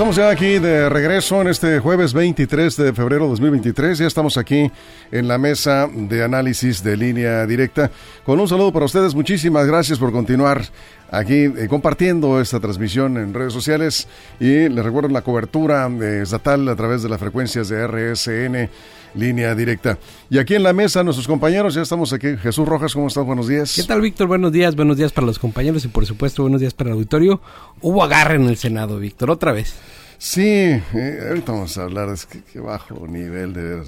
Estamos 0.00 0.16
ya 0.16 0.30
aquí 0.30 0.58
de 0.58 0.88
regreso 0.88 1.42
en 1.42 1.48
este 1.48 1.78
jueves 1.78 2.14
23 2.14 2.74
de 2.74 2.94
febrero 2.94 3.24
de 3.24 3.30
2023. 3.32 3.98
Ya 3.98 4.06
estamos 4.06 4.38
aquí 4.38 4.72
en 5.12 5.28
la 5.28 5.36
mesa 5.36 5.90
de 5.92 6.24
análisis 6.24 6.82
de 6.82 6.96
línea 6.96 7.44
directa. 7.44 7.90
Con 8.24 8.40
un 8.40 8.48
saludo 8.48 8.72
para 8.72 8.86
ustedes. 8.86 9.14
Muchísimas 9.14 9.66
gracias 9.66 9.98
por 9.98 10.10
continuar 10.10 10.62
aquí 11.10 11.52
eh, 11.54 11.66
compartiendo 11.68 12.40
esta 12.40 12.60
transmisión 12.60 13.18
en 13.18 13.34
redes 13.34 13.52
sociales. 13.52 14.08
Y 14.40 14.70
les 14.70 14.82
recuerdo 14.82 15.10
la 15.10 15.20
cobertura 15.20 15.86
eh, 15.86 16.20
estatal 16.22 16.66
a 16.70 16.76
través 16.76 17.02
de 17.02 17.10
las 17.10 17.20
frecuencias 17.20 17.68
de 17.68 17.86
RSN 17.86 18.70
línea 19.14 19.54
directa. 19.54 19.98
Y 20.28 20.38
aquí 20.38 20.54
en 20.54 20.62
la 20.62 20.72
mesa, 20.72 21.02
nuestros 21.02 21.26
compañeros, 21.26 21.74
ya 21.74 21.82
estamos 21.82 22.12
aquí. 22.12 22.36
Jesús 22.36 22.66
Rojas, 22.66 22.94
¿cómo 22.94 23.08
estás? 23.08 23.24
Buenos 23.24 23.48
días. 23.48 23.74
¿Qué 23.74 23.82
tal, 23.82 24.00
Víctor? 24.00 24.28
Buenos 24.28 24.52
días, 24.52 24.76
buenos 24.76 24.96
días 24.96 25.12
para 25.12 25.26
los 25.26 25.38
compañeros 25.38 25.84
y 25.84 25.88
por 25.88 26.06
supuesto 26.06 26.42
buenos 26.42 26.60
días 26.60 26.74
para 26.74 26.90
el 26.90 26.94
auditorio. 26.94 27.40
Hubo 27.80 28.02
agarre 28.02 28.36
en 28.36 28.48
el 28.48 28.56
Senado, 28.56 28.98
Víctor, 28.98 29.30
otra 29.30 29.52
vez. 29.52 29.74
Sí, 30.18 30.42
eh, 30.42 31.24
ahorita 31.28 31.52
vamos 31.52 31.78
a 31.78 31.84
hablar 31.84 32.10
de 32.10 32.18
qué 32.52 32.60
bajo 32.60 33.06
nivel 33.06 33.54
de, 33.54 33.82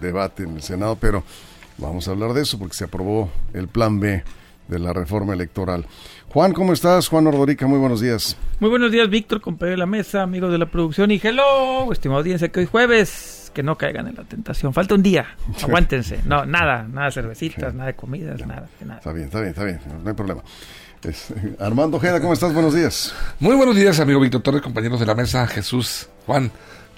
debate 0.00 0.42
en 0.42 0.56
el 0.56 0.62
Senado, 0.62 0.96
pero 1.00 1.24
vamos 1.78 2.06
a 2.06 2.10
hablar 2.10 2.34
de 2.34 2.42
eso 2.42 2.58
porque 2.58 2.74
se 2.74 2.84
aprobó 2.84 3.30
el 3.54 3.66
plan 3.66 3.98
B 3.98 4.22
de 4.68 4.78
la 4.78 4.92
reforma 4.92 5.32
electoral. 5.32 5.86
Juan, 6.28 6.52
¿cómo 6.52 6.74
estás? 6.74 7.08
Juan 7.08 7.26
Ordorica, 7.26 7.66
muy 7.66 7.78
buenos 7.78 8.02
días. 8.02 8.36
Muy 8.60 8.68
buenos 8.68 8.92
días, 8.92 9.08
Víctor, 9.08 9.40
compañero 9.40 9.72
de 9.72 9.78
la 9.78 9.86
mesa, 9.86 10.22
amigos 10.22 10.52
de 10.52 10.58
la 10.58 10.66
producción 10.66 11.10
y 11.10 11.20
hello, 11.22 11.90
estimado 11.92 12.20
audiencia, 12.20 12.50
que 12.50 12.60
hoy 12.60 12.66
jueves 12.66 13.39
que 13.52 13.62
no 13.62 13.76
caigan 13.76 14.06
en 14.06 14.14
la 14.14 14.24
tentación. 14.24 14.72
Falta 14.72 14.94
un 14.94 15.02
día, 15.02 15.26
aguántense. 15.62 16.20
No, 16.24 16.46
nada, 16.46 16.86
nada 16.88 17.06
de 17.06 17.12
cervecitas, 17.12 17.74
nada 17.74 17.88
de 17.88 17.94
comidas, 17.94 18.40
nada, 18.46 18.68
nada. 18.80 18.98
Está 18.98 19.12
bien, 19.12 19.26
está 19.26 19.40
bien, 19.40 19.50
está 19.50 19.64
bien, 19.64 19.80
no 20.02 20.08
hay 20.08 20.14
problema. 20.16 20.42
Armando 21.58 21.96
Ojeda, 21.96 22.20
¿cómo 22.20 22.32
estás? 22.32 22.52
Buenos 22.52 22.74
días. 22.74 23.14
Muy 23.38 23.56
buenos 23.56 23.76
días, 23.76 24.00
amigo 24.00 24.20
Víctor 24.20 24.42
Torres, 24.42 24.62
compañeros 24.62 25.00
de 25.00 25.06
la 25.06 25.14
mesa, 25.14 25.46
Jesús, 25.46 26.08
Juan, 26.26 26.50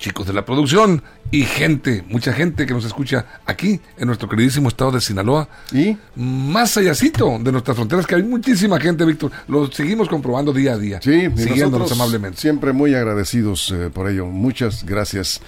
chicos 0.02 0.26
de 0.26 0.32
la 0.32 0.44
producción 0.44 1.02
y 1.30 1.44
gente, 1.44 2.04
mucha 2.08 2.32
gente 2.32 2.66
que 2.66 2.74
nos 2.74 2.84
escucha 2.84 3.24
aquí 3.46 3.80
en 3.96 4.06
nuestro 4.06 4.28
queridísimo 4.28 4.68
estado 4.68 4.90
de 4.90 5.00
Sinaloa. 5.00 5.48
Y 5.72 5.96
más 6.16 6.76
allácito 6.76 7.38
de 7.40 7.52
nuestras 7.52 7.76
fronteras, 7.76 8.06
que 8.06 8.16
hay 8.16 8.22
muchísima 8.24 8.80
gente, 8.80 9.04
Víctor. 9.04 9.30
Lo 9.46 9.70
seguimos 9.70 10.08
comprobando 10.08 10.52
día 10.52 10.72
a 10.72 10.78
día. 10.78 11.00
Sí, 11.00 11.30
siguiéndonos 11.36 11.92
amablemente. 11.92 12.38
Siempre 12.38 12.72
muy 12.72 12.94
agradecidos 12.94 13.70
eh, 13.70 13.90
por 13.94 14.10
ello. 14.10 14.26
Muchas 14.26 14.84
gracias. 14.84 15.40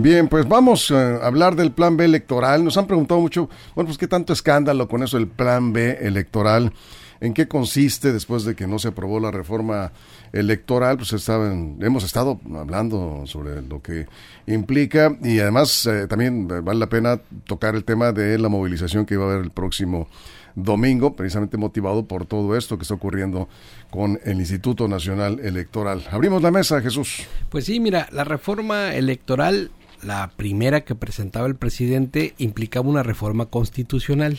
Bien, 0.00 0.28
pues 0.28 0.46
vamos 0.46 0.92
a 0.92 1.26
hablar 1.26 1.56
del 1.56 1.72
plan 1.72 1.96
B 1.96 2.04
electoral. 2.04 2.62
Nos 2.62 2.76
han 2.76 2.86
preguntado 2.86 3.20
mucho, 3.20 3.50
bueno, 3.74 3.88
pues 3.88 3.98
qué 3.98 4.06
tanto 4.06 4.32
escándalo 4.32 4.86
con 4.86 5.02
eso 5.02 5.16
del 5.16 5.26
plan 5.26 5.72
B 5.72 5.98
electoral. 6.00 6.72
¿En 7.20 7.34
qué 7.34 7.48
consiste 7.48 8.12
después 8.12 8.44
de 8.44 8.54
que 8.54 8.68
no 8.68 8.78
se 8.78 8.86
aprobó 8.86 9.18
la 9.18 9.32
reforma 9.32 9.90
electoral? 10.32 10.98
Pues 10.98 11.12
estaban, 11.14 11.78
hemos 11.80 12.04
estado 12.04 12.38
hablando 12.54 13.24
sobre 13.26 13.60
lo 13.60 13.82
que 13.82 14.06
implica 14.46 15.18
y 15.20 15.40
además 15.40 15.84
eh, 15.86 16.06
también 16.06 16.46
vale 16.46 16.78
la 16.78 16.88
pena 16.88 17.20
tocar 17.44 17.74
el 17.74 17.82
tema 17.82 18.12
de 18.12 18.38
la 18.38 18.48
movilización 18.48 19.04
que 19.04 19.14
iba 19.14 19.24
a 19.24 19.32
haber 19.32 19.42
el 19.42 19.50
próximo 19.50 20.06
domingo, 20.54 21.16
precisamente 21.16 21.56
motivado 21.56 22.06
por 22.06 22.24
todo 22.24 22.56
esto 22.56 22.78
que 22.78 22.82
está 22.82 22.94
ocurriendo 22.94 23.48
con 23.90 24.20
el 24.24 24.38
Instituto 24.38 24.86
Nacional 24.86 25.40
Electoral. 25.40 26.04
Abrimos 26.12 26.40
la 26.40 26.52
mesa, 26.52 26.80
Jesús. 26.80 27.26
Pues 27.48 27.64
sí, 27.64 27.80
mira, 27.80 28.08
la 28.12 28.22
reforma 28.22 28.94
electoral 28.94 29.72
la 30.02 30.30
primera 30.36 30.82
que 30.82 30.94
presentaba 30.94 31.46
el 31.46 31.56
presidente 31.56 32.34
implicaba 32.38 32.88
una 32.88 33.02
reforma 33.02 33.46
constitucional. 33.46 34.38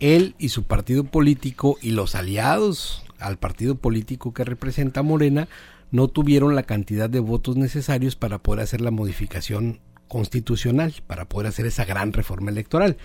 Él 0.00 0.34
y 0.38 0.48
su 0.50 0.64
partido 0.64 1.04
político 1.04 1.78
y 1.80 1.90
los 1.90 2.14
aliados 2.14 3.04
al 3.18 3.38
partido 3.38 3.76
político 3.76 4.34
que 4.34 4.44
representa 4.44 5.02
Morena 5.02 5.48
no 5.90 6.08
tuvieron 6.08 6.54
la 6.54 6.64
cantidad 6.64 7.08
de 7.08 7.20
votos 7.20 7.56
necesarios 7.56 8.16
para 8.16 8.38
poder 8.38 8.64
hacer 8.64 8.80
la 8.80 8.90
modificación 8.90 9.80
constitucional, 10.08 10.94
para 11.06 11.24
poder 11.24 11.48
hacer 11.48 11.66
esa 11.66 11.84
gran 11.84 12.12
reforma 12.12 12.50
electoral. 12.50 12.96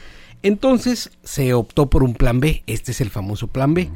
Entonces 0.42 1.12
se 1.24 1.54
optó 1.54 1.90
por 1.90 2.04
un 2.04 2.14
plan 2.14 2.40
B, 2.40 2.64
este 2.68 2.92
es 2.92 3.02
el 3.02 3.10
famoso 3.10 3.48
plan 3.48 3.74
B, 3.74 3.90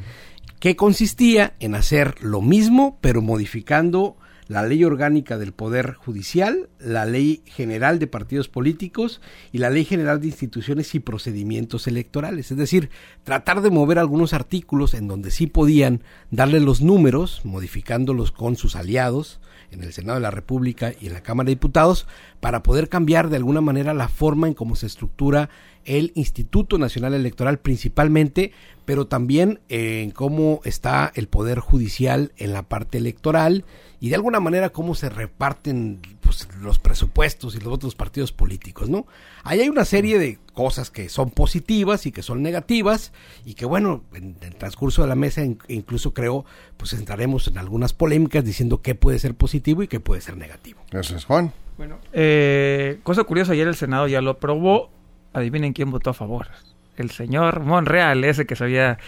que 0.60 0.76
consistía 0.76 1.54
en 1.60 1.74
hacer 1.74 2.22
lo 2.22 2.40
mismo 2.40 2.98
pero 3.00 3.20
modificando 3.22 4.16
la 4.46 4.62
ley 4.62 4.84
orgánica 4.84 5.38
del 5.38 5.52
Poder 5.52 5.94
Judicial, 5.94 6.68
la 6.78 7.06
ley 7.06 7.42
general 7.46 7.98
de 7.98 8.06
partidos 8.06 8.48
políticos 8.48 9.20
y 9.52 9.58
la 9.58 9.70
ley 9.70 9.84
general 9.84 10.20
de 10.20 10.28
instituciones 10.28 10.94
y 10.94 11.00
procedimientos 11.00 11.86
electorales. 11.86 12.50
Es 12.50 12.58
decir, 12.58 12.90
tratar 13.22 13.62
de 13.62 13.70
mover 13.70 13.98
algunos 13.98 14.32
artículos 14.32 14.94
en 14.94 15.08
donde 15.08 15.30
sí 15.30 15.46
podían 15.46 16.02
darle 16.30 16.60
los 16.60 16.82
números, 16.82 17.40
modificándolos 17.44 18.32
con 18.32 18.56
sus 18.56 18.76
aliados 18.76 19.40
en 19.70 19.82
el 19.82 19.92
Senado 19.92 20.16
de 20.16 20.22
la 20.22 20.30
República 20.30 20.92
y 21.00 21.08
en 21.08 21.14
la 21.14 21.22
Cámara 21.22 21.46
de 21.46 21.52
Diputados, 21.52 22.06
para 22.40 22.62
poder 22.62 22.88
cambiar 22.88 23.28
de 23.28 23.36
alguna 23.36 23.60
manera 23.60 23.94
la 23.94 24.08
forma 24.08 24.46
en 24.46 24.54
cómo 24.54 24.76
se 24.76 24.86
estructura 24.86 25.50
el 25.84 26.12
Instituto 26.14 26.78
Nacional 26.78 27.14
Electoral 27.14 27.58
principalmente, 27.58 28.52
pero 28.84 29.06
también 29.06 29.60
en 29.68 30.10
cómo 30.10 30.60
está 30.64 31.12
el 31.14 31.28
Poder 31.28 31.58
Judicial 31.60 32.32
en 32.36 32.52
la 32.52 32.62
parte 32.62 32.98
electoral 32.98 33.64
y 34.00 34.10
de 34.10 34.16
alguna 34.16 34.40
manera 34.40 34.70
cómo 34.70 34.94
se 34.94 35.08
reparten 35.08 36.00
pues, 36.20 36.48
los 36.60 36.78
presupuestos 36.78 37.54
y 37.54 37.60
los 37.60 37.72
otros 37.72 37.94
partidos 37.94 38.32
políticos, 38.32 38.90
¿no? 38.90 39.06
Ahí 39.44 39.60
hay 39.60 39.68
una 39.68 39.84
serie 39.84 40.18
de 40.18 40.38
cosas 40.52 40.90
que 40.90 41.08
son 41.08 41.30
positivas 41.30 42.04
y 42.06 42.12
que 42.12 42.22
son 42.22 42.42
negativas 42.42 43.12
y 43.44 43.54
que 43.54 43.64
bueno, 43.64 44.04
en 44.14 44.36
el 44.42 44.54
transcurso 44.56 45.02
de 45.02 45.08
la 45.08 45.14
mesa 45.14 45.42
incluso 45.68 46.12
creo 46.12 46.44
pues 46.76 46.92
entraremos 46.92 47.48
en 47.48 47.58
algunas 47.58 47.92
polémicas 47.92 48.44
diciendo 48.44 48.82
qué 48.82 48.94
puede 48.94 49.18
ser 49.18 49.34
positivo 49.34 49.82
y 49.82 49.88
qué 49.88 50.00
puede 50.00 50.20
ser 50.20 50.36
negativo. 50.36 50.80
Gracias, 50.90 51.24
Juan. 51.24 51.52
Bueno, 51.76 51.98
eh, 52.12 53.00
cosa 53.02 53.24
curiosa, 53.24 53.52
ayer 53.52 53.66
el 53.66 53.74
Senado 53.74 54.06
ya 54.06 54.20
lo 54.20 54.30
aprobó, 54.30 54.90
adivinen 55.34 55.74
quién 55.74 55.90
votó 55.90 56.10
a 56.10 56.14
favor. 56.14 56.48
El 56.96 57.10
señor 57.10 57.60
Monreal, 57.60 58.24
ese 58.24 58.46
que 58.46 58.54
se 58.54 58.64
había 58.64 58.98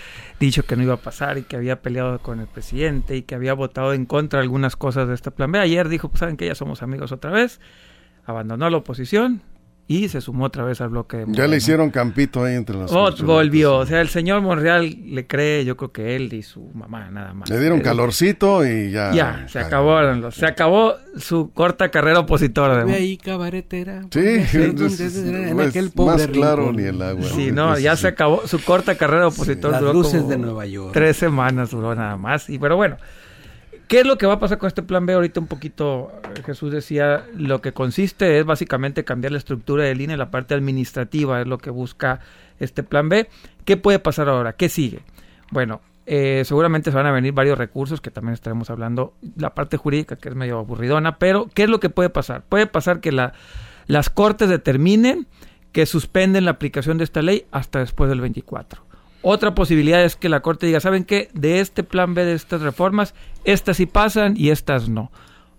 dicho 0.41 0.65
que 0.65 0.77
no 0.77 0.83
iba 0.83 0.95
a 0.95 0.99
pasar 0.99 1.39
y 1.39 1.43
que 1.43 1.57
había 1.57 1.81
peleado 1.81 2.19
con 2.19 2.41
el 2.41 2.49
presidente 2.49 3.17
y 3.17 3.23
que 3.23 3.37
había 3.37 3.55
votado 3.55 3.95
en 3.95 4.07
contra 4.07 4.41
de 4.41 4.43
algunas 4.43 4.77
cosas 4.77 5.09
de 5.09 5.15
este 5.15 5.31
plan 5.31 5.53
B. 5.53 5.61
Ayer 5.61 5.89
dijo, 5.89 6.09
pues 6.09 6.21
saben 6.21 6.37
que 6.37 6.47
ya 6.47 6.55
somos 6.55 6.83
amigos 6.83 7.13
otra 7.13 7.31
vez, 7.31 7.61
abandonó 8.27 8.69
la 8.69 8.77
oposición 8.79 9.43
y 9.89 10.09
se 10.09 10.21
sumó 10.21 10.47
otra 10.47 10.65
vez 10.65 10.81
al 10.81 10.89
bloque 10.89 11.19
de 11.19 11.27
Ya 11.29 11.47
le 11.47 11.59
hicieron 11.59 11.91
campito 11.91 12.45
ahí 12.45 12.57
entre 12.57 12.77
los 12.77 12.91
oh, 12.93 13.15
volvió, 13.25 13.77
o 13.77 13.87
sea, 13.87 14.01
el 14.01 14.09
señor 14.09 14.41
Monreal 14.41 14.97
le 15.15 15.27
cree, 15.27 15.65
yo 15.65 15.77
creo 15.77 15.93
que 15.93 16.17
él 16.17 16.33
y 16.33 16.43
su 16.43 16.65
mamá 16.75 17.09
nada 17.11 17.33
más. 17.35 17.49
Le 17.49 17.61
dieron 17.61 17.81
calorcito 17.81 18.67
y 18.67 18.91
ya. 18.91 19.13
Ya, 19.13 19.47
se 19.49 19.61
acabó, 19.61 20.31
se 20.33 20.47
acabó 20.47 20.95
su 21.17 21.53
corta 21.53 21.91
carrera 21.91 22.21
opositora. 22.21 22.85
De 22.85 22.95
ahí 22.95 23.17
cabaretera. 23.17 24.03
Sí, 24.11 24.45
en 24.53 25.61
aquel 25.61 25.91
pobre 25.91 26.27
más 26.27 26.27
claro 26.29 26.73
ni 26.73 26.83
el 26.83 27.01
agua. 27.01 27.29
Sí, 27.35 27.53
no, 27.53 27.79
ya 27.79 27.95
se 27.97 28.09
acabó 28.09 28.47
su 28.47 28.63
corta 28.63 28.97
carrera 28.97 29.29
opositora. 29.29 29.81
las 29.81 29.95
luces 29.95 30.27
de 30.29 30.37
Nueva 30.37 30.67
York. 30.67 30.91
Tres 30.93 31.17
semanas 31.17 31.71
duró 31.71 31.95
nada 31.95 32.17
más, 32.17 32.51
y 32.51 32.59
pero 32.59 32.77
bueno. 32.77 32.97
¿Qué 33.89 34.01
es 34.01 34.07
lo 34.07 34.19
que 34.19 34.27
va 34.27 34.35
a 34.35 34.39
pasar 34.41 34.59
con 34.59 34.67
este 34.67 34.83
plan 34.83 35.07
B? 35.07 35.13
Ahorita 35.13 35.39
un 35.39 35.47
poquito 35.47 36.13
eh, 36.35 36.43
Jesús 36.45 36.73
decía, 36.73 37.25
lo 37.37 37.61
que 37.61 37.73
consiste 37.73 38.39
es 38.39 38.45
básicamente 38.45 39.05
cambiar 39.05 39.31
la 39.31 39.39
estructura 39.39 39.85
del 39.85 40.01
INE, 40.01 40.17
la 40.17 40.31
parte 40.31 40.55
administrativa 40.55 41.41
es 41.41 41.47
lo 41.47 41.59
que 41.59 41.71
busca 41.71 42.21
este 42.59 42.83
plan 42.83 43.09
B. 43.09 43.29
¿Qué 43.65 43.77
puede 43.77 44.01
pasar 44.01 44.29
ahora? 44.29 44.55
¿Qué 44.55 44.69
sigue? 44.69 45.03
Bueno, 45.53 45.83
eh, 46.07 46.43
seguramente 46.45 46.91
se 46.91 46.97
van 46.97 47.07
a 47.07 47.13
venir 47.13 47.33
varios 47.33 47.59
recursos 47.59 48.01
que 48.01 48.11
también 48.11 48.35
estaremos 48.35 48.71
hablando, 48.71 49.15
la 49.37 49.55
parte 49.55 49.77
jurídica 49.77 50.17
que 50.17 50.29
es 50.31 50.35
medio 50.35 50.59
aburridona, 50.59 51.19
pero 51.19 51.49
¿qué 51.55 51.65
es 51.65 51.69
lo 51.69 51.79
que 51.79 51.91
puede 51.91 52.11
pasar? 52.11 52.43
Puede 52.49 52.67
pasar 52.67 53.01
que 53.01 53.13
la, 53.13 53.35
las 53.87 54.11
cortes 54.11 54.49
determinen 54.49 55.29
que 55.71 55.85
suspenden 55.87 56.45
la 56.45 56.53
aplicación 56.53 56.99
de 56.99 57.05
esta 57.05 57.23
ley 57.23 57.47
hasta 57.51 57.81
después 57.81 58.09
del 58.09 58.21
24. 58.21 58.86
Otra 59.29 59.57
posibilidad 59.57 60.05
es 60.05 60.15
que 60.15 60.29
la 60.29 60.39
Corte 60.39 60.67
diga, 60.67 60.79
¿saben 60.79 61.03
qué? 61.03 61.31
De 61.35 61.59
este 61.59 61.83
plan 61.83 62.15
B, 62.15 62.25
de 62.25 62.35
estas 62.35 62.61
reformas, 62.61 63.13
estas 63.43 63.79
sí 63.79 63.87
pasan 63.87 64.35
y 64.37 64.51
estas 64.51 64.89
no. 64.89 65.11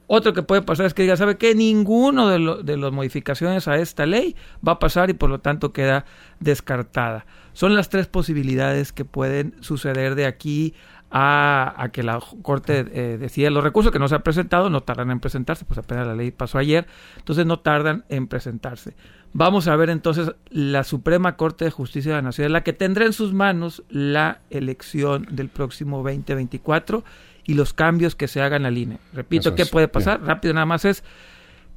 Otro 0.08 0.32
que 0.32 0.42
puede 0.42 0.62
pasar 0.62 0.86
es 0.86 0.94
que 0.94 1.02
diga, 1.02 1.18
¿sabe 1.18 1.38
qué? 1.38 1.54
Ninguno 1.54 2.30
de, 2.30 2.78
las 2.78 2.92
modificaciones 2.94 3.68
a 3.68 3.76
esta 3.76 4.06
ley 4.06 4.38
va 4.66 4.72
a 4.72 4.80
pasar 4.80 5.10
y 5.10 5.16
por 5.16 5.30
lo 5.30 5.42
tanto 5.42 5.74
queda 5.74 6.06
descartada. 6.40 7.26
Son 7.52 7.76
las 7.76 7.90
tres 7.90 8.08
posibilidades 8.08 8.94
que 8.94 9.04
pueden 9.04 9.54
suceder 9.60 10.16
de 10.16 10.28
aquí 10.28 10.74
a, 11.12 11.90
que 11.92 12.04
la 12.04 12.22
Corte 12.42 12.86
eh, 12.94 13.18
decida 13.18 13.50
los 13.50 13.66
recursos 13.66 13.92
que 13.92 14.00
no 14.00 14.08
se 14.08 14.16
han 14.16 14.24
presentado, 14.24 14.70
no 14.70 14.80
tardan 14.80 15.12
en 15.12 15.20
presentarse, 15.20 15.66
pues 15.66 15.78
apenas 15.78 16.08
la 16.08 16.16
ley 16.16 16.32
pasó 16.32 16.58
ayer, 16.58 16.88
entonces 17.18 17.46
no 17.46 17.60
tardan 17.60 18.06
en 18.08 18.28
presentarse. 18.28 18.96
Vamos 19.40 19.68
a 19.68 19.76
ver 19.76 19.92
entonces 19.92 20.32
la 20.50 20.84
Suprema 20.84 21.36
Corte 21.38 21.66
de 21.66 21.70
Justicia 21.72 22.10
de 22.12 22.16
la 22.18 22.22
Nación, 22.24 22.52
la 22.52 22.64
que 22.64 22.74
tendrá 22.74 23.06
en 23.06 23.14
sus 23.14 23.34
manos 23.34 23.84
la 23.88 24.40
elección 24.50 25.28
del 25.30 25.48
próximo 25.50 25.98
2024 25.98 27.04
y 27.46 27.54
los 27.54 27.72
cambios 27.74 28.16
que 28.16 28.28
se 28.28 28.42
hagan 28.42 28.64
la 28.64 28.72
INE. 28.72 28.98
Repito, 29.14 29.50
Eso 29.50 29.56
¿qué 29.56 29.62
es, 29.62 29.70
puede 29.70 29.88
pasar? 29.88 30.24
Rápido 30.24 30.56
nada 30.56 30.66
más 30.66 30.86
es 30.86 31.04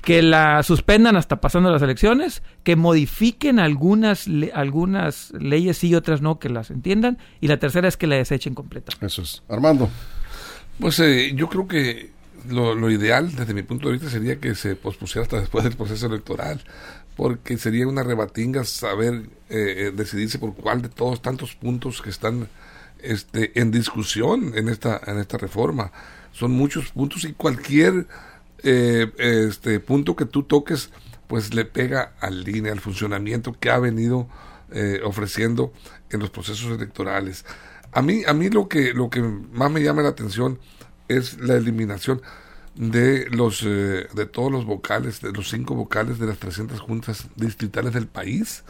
que 0.00 0.22
la 0.22 0.62
suspendan 0.62 1.16
hasta 1.16 1.42
pasando 1.42 1.70
las 1.70 1.82
elecciones, 1.82 2.42
que 2.64 2.76
modifiquen 2.76 3.58
algunas, 3.60 4.26
le- 4.26 4.52
algunas 4.54 5.30
leyes 5.38 5.76
sí 5.76 5.88
y 5.88 5.94
otras 5.94 6.22
no, 6.22 6.38
que 6.38 6.48
las 6.48 6.70
entiendan, 6.70 7.18
y 7.42 7.48
la 7.48 7.58
tercera 7.58 7.86
es 7.88 7.98
que 7.98 8.06
la 8.06 8.16
desechen 8.16 8.54
completa. 8.54 8.92
Eso 9.02 9.20
es. 9.20 9.42
Armando. 9.50 9.90
Pues 10.78 10.98
eh, 11.00 11.32
yo 11.34 11.50
creo 11.50 11.68
que 11.68 12.12
lo, 12.48 12.74
lo 12.74 12.90
ideal 12.90 13.36
desde 13.36 13.52
mi 13.52 13.62
punto 13.62 13.88
de 13.88 13.92
vista 13.94 14.08
sería 14.08 14.40
que 14.40 14.54
se 14.54 14.74
pospusiera 14.74 15.24
hasta 15.24 15.38
después 15.38 15.62
del 15.64 15.76
proceso 15.76 16.06
electoral, 16.06 16.62
porque 17.20 17.58
sería 17.58 17.86
una 17.86 18.02
rebatinga 18.02 18.64
saber 18.64 19.28
eh, 19.50 19.74
eh, 19.76 19.92
decidirse 19.94 20.38
por 20.38 20.54
cuál 20.54 20.80
de 20.80 20.88
todos 20.88 21.20
tantos 21.20 21.54
puntos 21.54 22.00
que 22.00 22.08
están 22.08 22.48
este, 23.02 23.60
en 23.60 23.70
discusión 23.70 24.52
en 24.56 24.70
esta, 24.70 24.98
en 25.06 25.18
esta 25.18 25.36
reforma. 25.36 25.92
Son 26.32 26.50
muchos 26.50 26.92
puntos 26.92 27.24
y 27.24 27.34
cualquier 27.34 28.06
eh, 28.62 29.12
este 29.18 29.80
punto 29.80 30.16
que 30.16 30.24
tú 30.24 30.44
toques 30.44 30.88
pues 31.26 31.52
le 31.52 31.66
pega 31.66 32.14
al 32.20 32.42
línea, 32.42 32.72
al 32.72 32.80
funcionamiento 32.80 33.52
que 33.52 33.68
ha 33.68 33.78
venido 33.78 34.26
eh, 34.72 35.02
ofreciendo 35.04 35.74
en 36.08 36.20
los 36.20 36.30
procesos 36.30 36.74
electorales. 36.74 37.44
A 37.92 38.00
mí, 38.00 38.22
a 38.26 38.32
mí 38.32 38.48
lo 38.48 38.66
que, 38.66 38.94
lo 38.94 39.10
que 39.10 39.20
más 39.20 39.70
me 39.70 39.82
llama 39.82 40.00
la 40.00 40.08
atención 40.08 40.58
es 41.08 41.38
la 41.38 41.56
eliminación 41.56 42.22
de 42.80 43.26
los 43.30 43.62
eh, 43.66 44.08
de 44.14 44.26
todos 44.26 44.50
los 44.50 44.64
vocales, 44.64 45.20
de 45.20 45.32
los 45.32 45.50
cinco 45.50 45.74
vocales 45.74 46.18
de 46.18 46.26
las 46.26 46.38
300 46.38 46.80
juntas 46.80 47.28
distritales 47.36 47.92
del 47.94 48.06
país. 48.08 48.64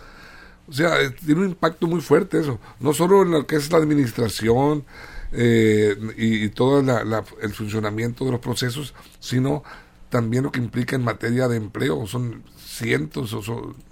O 0.69 0.73
sea, 0.73 1.01
eh, 1.03 1.11
tiene 1.11 1.43
un 1.43 1.49
impacto 1.49 1.87
muy 1.87 2.01
fuerte 2.01 2.41
eso, 2.41 2.61
no 2.81 2.93
solo 2.95 3.23
en 3.23 3.33
lo 3.33 3.47
que 3.47 3.57
es 3.57 3.71
la 3.73 3.79
administración 3.79 4.85
eh, 5.33 5.97
y, 6.17 6.49
todo 6.51 6.83
la- 6.83 7.25
el 7.43 7.55
funcionamiento 7.55 8.25
de 8.25 8.33
los 8.33 8.41
procesos, 8.41 8.95
sino 9.21 9.63
también 10.11 10.45
lo 10.45 10.53
que 10.53 10.61
implica 10.61 10.97
en 10.97 11.05
materia 11.05 11.49
de 11.49 11.57
empleo. 11.57 12.07
Son 12.07 12.43
cientos 12.59 13.37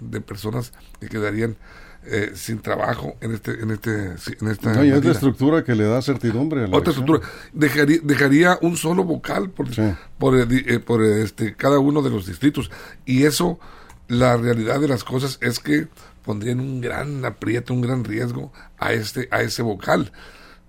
de 0.01 0.21
personas 0.21 0.73
que 0.99 1.07
quedarían 1.09 1.57
eh, 2.05 2.31
sin 2.33 2.59
trabajo 2.59 3.15
en 3.21 3.33
este 3.33 3.51
en 3.61 3.71
este 3.71 3.91
en 4.39 4.47
esta 4.49 4.73
No, 4.73 4.83
y 4.83 4.87
es 4.87 4.93
la 4.93 4.99
medida. 4.99 5.11
estructura 5.11 5.63
que 5.63 5.75
le 5.75 5.83
da 5.85 6.01
certidumbre 6.01 6.63
a 6.63 6.67
la 6.67 6.77
Otra 6.77 6.93
elección. 6.93 7.15
estructura. 7.17 7.49
Dejaría, 7.53 7.99
dejaría 8.03 8.57
un 8.61 8.77
solo 8.77 9.03
vocal 9.03 9.49
por, 9.49 9.73
Sí. 9.73 9.81
por, 10.17 10.37
eh, 10.39 10.45
eh, 10.49 10.79
por, 10.79 11.03
eh, 11.03 11.21
este, 11.23 11.55
cada 11.55 11.79
uno 11.79 12.01
de 12.01 12.09
los 12.09 12.25
distritos. 12.25 12.71
Y 13.05 13.23
eso, 13.25 13.59
la 14.07 14.37
realidad 14.37 14.79
de 14.79 14.87
las 14.87 15.03
cosas 15.03 15.37
es 15.41 15.59
que 15.59 15.87
pondría 16.23 16.53
en 16.53 16.59
un 16.61 16.81
gran 16.81 17.25
aprieto, 17.25 17.73
un 17.73 17.81
gran 17.81 18.03
riesgo 18.03 18.51
a, 18.77 18.93
este, 18.93 19.27
a 19.31 19.41
ese 19.41 19.61
vocal. 19.61 20.11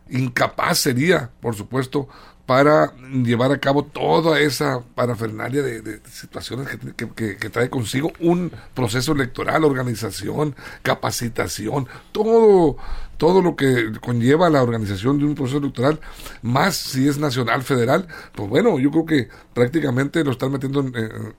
Incapaz 0.09 0.79
sería, 0.79 1.31
por 1.41 1.55
supuesto, 1.55 2.09
para 2.50 2.93
llevar 3.12 3.52
a 3.52 3.58
cabo 3.61 3.85
toda 3.85 4.41
esa 4.41 4.81
parafernalia 4.97 5.62
de, 5.62 6.00
situaciones 6.11 6.67
que, 6.97 7.08
que- 7.37 7.49
trae 7.49 7.70
consigo 7.70 8.11
un 8.19 8.50
proceso 8.75 9.12
electoral, 9.12 9.62
organización, 9.62 10.56
capacitación, 10.82 11.87
todo, 12.11 12.76
todo 13.19 13.41
lo 13.41 13.55
que 13.55 13.93
conlleva 14.00 14.50
la 14.50 14.64
organización 14.64 15.20
de 15.20 15.26
un 15.26 15.37
proceso 15.37 15.58
electoral, 15.58 16.00
más 16.43 16.75
si 16.75 17.06
es 17.06 17.19
nacional, 17.19 17.62
federal, 17.62 18.08
pues 18.35 18.49
bueno, 18.49 18.81
yo 18.81 18.91
creo 18.91 19.06
que 19.06 19.29
prácticamente 19.55 20.25
lo 20.25 20.32
están 20.32 20.50
metiendo 20.50 20.81
en, 20.81 20.96
en- 20.96 21.35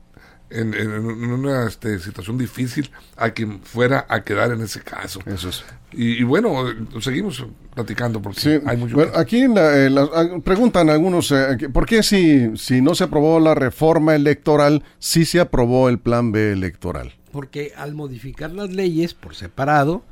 en- 0.51 0.74
en 0.74 1.06
una 1.31 1.68
este, 1.68 2.00
situación 2.00 2.38
difícil 2.38 2.89
a 3.18 3.31
quien 3.31 3.62
fuera 3.62 4.06
a 4.09 4.24
quedar 4.24 4.51
en 4.51 4.62
ese 4.62 4.81
caso. 4.81 5.19
Eso 5.25 5.50
es. 5.50 5.63
Y, 5.94 6.19
y 6.19 6.24
bueno, 6.24 6.65
seguimos 7.01 7.45
platicando 7.74 8.21
porque 8.21 8.39
Sí, 8.39 8.59
hay 8.65 8.77
mucho 8.77 8.95
bueno, 8.95 9.12
que- 9.13 9.19
aquí 9.19 9.39
en 9.39 9.56
la- 9.56 9.77
eh, 9.77 9.89
la- 9.89 10.09
ah, 10.13 10.27
preguntan 10.44 10.89
algunos, 10.89 11.31
eh, 11.31 11.57
¿por 11.74 11.86
qué 11.86 12.03
si, 12.03 12.56
si 12.57 12.81
no 12.81 12.95
se 12.95 13.06
aprobó 13.06 13.39
la 13.39 13.56
reforma 13.56 14.15
electoral, 14.15 14.83
sí 15.00 15.25
se 15.25 15.39
aprobó 15.39 15.89
el 15.89 16.00
plan 16.00 16.31
B 16.31 16.51
electoral? 16.53 17.13
Porque 17.31 17.71
al 17.77 17.94
modificar 17.94 18.51
las 18.51 18.69
leyes 18.71 19.13
por 19.13 19.36
separado, 19.36 20.03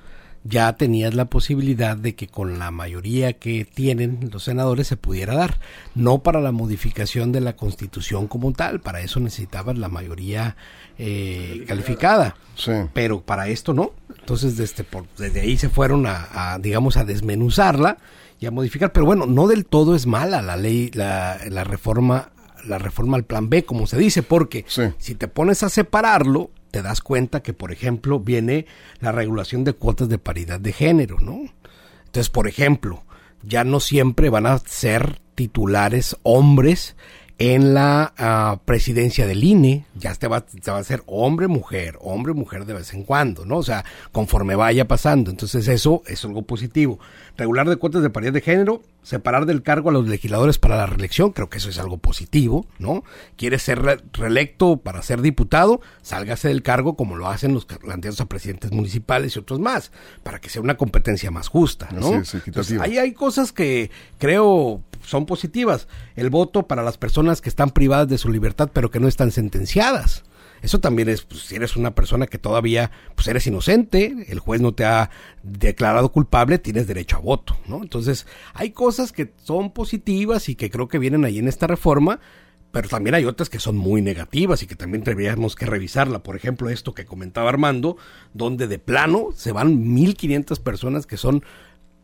ya 0.50 0.74
tenías 0.74 1.14
la 1.14 1.26
posibilidad 1.26 1.96
de 1.96 2.16
que 2.16 2.28
con 2.28 2.58
la 2.60 2.72
mayoría 2.72 3.34
que 3.34 3.66
tienen 3.66 4.30
los 4.32 4.44
senadores 4.44 4.88
se 4.88 4.98
pudiera 4.98 5.36
dar. 5.36 5.60
No 5.96 6.20
para 6.24 6.42
la 6.42 6.52
modificación 6.52 7.32
de 7.32 7.42
la 7.42 7.56
constitución 7.56 8.28
como 8.28 8.52
tal, 8.54 8.80
para 8.80 9.02
eso 9.02 9.20
necesitabas 9.20 9.78
la 9.78 9.90
mayoría 9.90 10.56
eh, 10.98 11.64
calificada. 11.68 12.36
Sí. 12.56 12.72
Pero 12.94 13.22
para 13.22 13.48
esto 13.48 13.74
no. 13.74 13.92
Entonces 14.20 14.58
desde, 14.58 14.84
por- 14.84 15.06
desde 15.18 15.42
ahí 15.42 15.58
se 15.58 15.70
fueron 15.70 16.06
a, 16.08 16.28
a, 16.54 16.60
digamos, 16.60 16.98
a 16.98 17.06
desmenuzarla 17.06 17.98
y 18.40 18.46
a 18.46 18.52
modificar. 18.52 18.92
Pero 18.92 19.06
bueno, 19.06 19.26
no 19.26 19.48
del 19.48 19.66
todo 19.66 19.96
es 19.96 20.06
mala 20.08 20.42
la 20.42 20.58
ley, 20.58 20.92
la, 20.94 21.40
la 21.50 21.64
reforma, 21.64 22.32
la 22.66 22.78
reforma 22.78 23.18
al 23.18 23.24
plan 23.24 23.50
B, 23.50 23.64
como 23.66 23.88
se 23.88 23.98
dice, 23.98 24.24
porque 24.24 24.66
Sí. 24.68 24.84
si 24.98 25.16
te 25.16 25.28
pones 25.28 25.64
a 25.64 25.70
separarlo, 25.70 26.50
te 26.72 26.82
das 26.82 27.02
cuenta 27.02 27.42
que, 27.42 27.54
por 27.54 27.72
ejemplo, 27.72 28.20
viene 28.20 28.66
la 29.00 29.12
regulación 29.12 29.64
de 29.64 29.74
cuotas 29.74 30.10
de 30.10 30.18
paridad 30.18 30.60
de 30.60 30.74
género, 30.74 31.18
¿no? 31.20 31.52
Entonces, 32.06 32.30
por 32.30 32.48
ejemplo, 32.48 33.04
ya 33.44 33.64
no 33.64 33.80
siempre 33.80 34.30
van 34.30 34.46
a 34.46 34.58
ser 34.60 35.20
titulares 35.36 36.18
hombres 36.24 36.96
en 37.40 37.74
la 37.74 38.14
ah, 38.18 38.60
presidencia 38.66 39.26
del 39.26 39.46
INE, 39.46 39.86
ya 39.96 40.14
te 40.14 40.28
va, 40.28 40.44
va 40.68 40.78
a 40.78 40.84
ser 40.84 41.04
hombre, 41.06 41.48
mujer, 41.48 41.98
hombre, 42.02 42.34
mujer 42.34 42.66
de 42.66 42.74
vez 42.74 42.94
en 42.94 43.04
cuando, 43.04 43.46
¿no? 43.46 43.58
O 43.58 43.64
sea, 43.64 43.86
conforme 44.12 44.56
vaya 44.56 44.90
pasando. 44.90 45.32
Entonces 45.32 45.70
eso 45.70 46.04
es 46.06 46.26
algo 46.26 46.42
positivo. 46.42 47.00
Regular 47.38 47.70
de 47.70 47.78
cuotas 47.78 48.02
de 48.02 48.10
paridad 48.10 48.34
de 48.34 48.42
género, 48.42 48.82
separar 49.02 49.46
del 49.46 49.64
cargo 49.64 49.90
a 49.90 49.94
los 49.94 50.08
legisladores 50.08 50.60
para 50.60 50.76
la 50.78 50.86
reelección, 50.86 51.32
creo 51.32 51.50
que 51.50 51.58
eso 51.58 51.70
es 51.70 51.80
algo 51.80 51.98
positivo, 51.98 52.68
¿no? 52.78 53.04
Quieres 53.38 53.64
ser 53.64 53.82
re- 53.82 54.04
reelecto 54.14 54.78
para 54.78 55.02
ser 55.02 55.22
diputado, 55.22 55.82
sálgase 56.02 56.50
del 56.50 56.62
cargo 56.62 56.96
como 56.96 57.16
lo 57.16 57.28
hacen 57.28 57.54
los 57.54 57.66
candidatos 57.66 58.22
a 58.22 58.26
presidentes 58.26 58.72
municipales 58.72 59.36
y 59.36 59.40
otros 59.40 59.60
más, 59.60 59.92
para 60.24 60.40
que 60.40 60.50
sea 60.50 60.62
una 60.62 60.78
competencia 60.78 61.32
más 61.32 61.48
justa, 61.48 61.90
¿no? 61.92 62.16
Es. 62.20 62.36
Entonces, 62.36 62.80
ahí 62.80 62.98
hay 62.98 63.14
cosas 63.14 63.52
que 63.52 63.90
creo 64.20 64.84
son 65.02 65.26
positivas. 65.26 65.88
El 66.16 66.30
voto 66.30 66.68
para 66.68 66.84
las 66.84 66.98
personas 66.98 67.42
que 67.42 67.50
están 67.50 67.72
privadas 67.72 68.10
de 68.10 68.18
su 68.18 68.30
libertad 68.30 68.70
pero 68.74 68.92
que 68.92 69.00
no 69.00 69.08
están 69.08 69.32
sentenciadas. 69.32 70.24
Eso 70.62 70.80
también 70.80 71.10
es, 71.10 71.22
pues, 71.22 71.42
si 71.42 71.56
eres 71.56 71.76
una 71.76 71.96
persona 71.96 72.28
que 72.28 72.38
todavía, 72.38 72.92
pues 73.16 73.28
eres 73.28 73.48
inocente, 73.48 74.26
el 74.28 74.40
juez 74.40 74.62
no 74.62 74.74
te 74.74 74.86
ha 74.86 75.10
declarado 75.44 76.12
culpable, 76.12 76.60
tienes 76.60 76.88
derecho 76.88 77.18
a 77.18 77.20
voto, 77.20 77.58
¿no? 77.68 77.82
Entonces, 77.82 78.28
hay 78.54 78.72
cosas 78.72 79.12
que 79.12 79.34
son 79.44 79.72
positivas 79.72 80.50
y 80.50 80.56
que 80.56 80.70
creo 80.70 80.88
que 80.88 81.00
vienen 81.00 81.26
ahí 81.26 81.40
en 81.40 81.48
esta 81.48 81.68
reforma, 81.68 82.20
pero 82.72 82.88
también 82.88 83.16
hay 83.16 83.26
otras 83.26 83.50
que 83.50 83.60
son 83.60 83.78
muy 83.78 84.02
negativas 84.02 84.62
y 84.62 84.68
que 84.68 84.76
también 84.76 85.04
tendríamos 85.04 85.56
que 85.56 85.66
revisarla. 85.66 86.22
Por 86.22 86.36
ejemplo, 86.36 86.70
esto 86.70 86.94
que 86.94 87.06
comentaba 87.06 87.50
Armando, 87.50 87.98
donde 88.34 88.68
de 88.68 88.78
plano 88.80 89.30
se 89.36 89.52
van 89.52 89.96
1.500 89.96 90.60
personas 90.62 91.08
que 91.08 91.18
son 91.18 91.44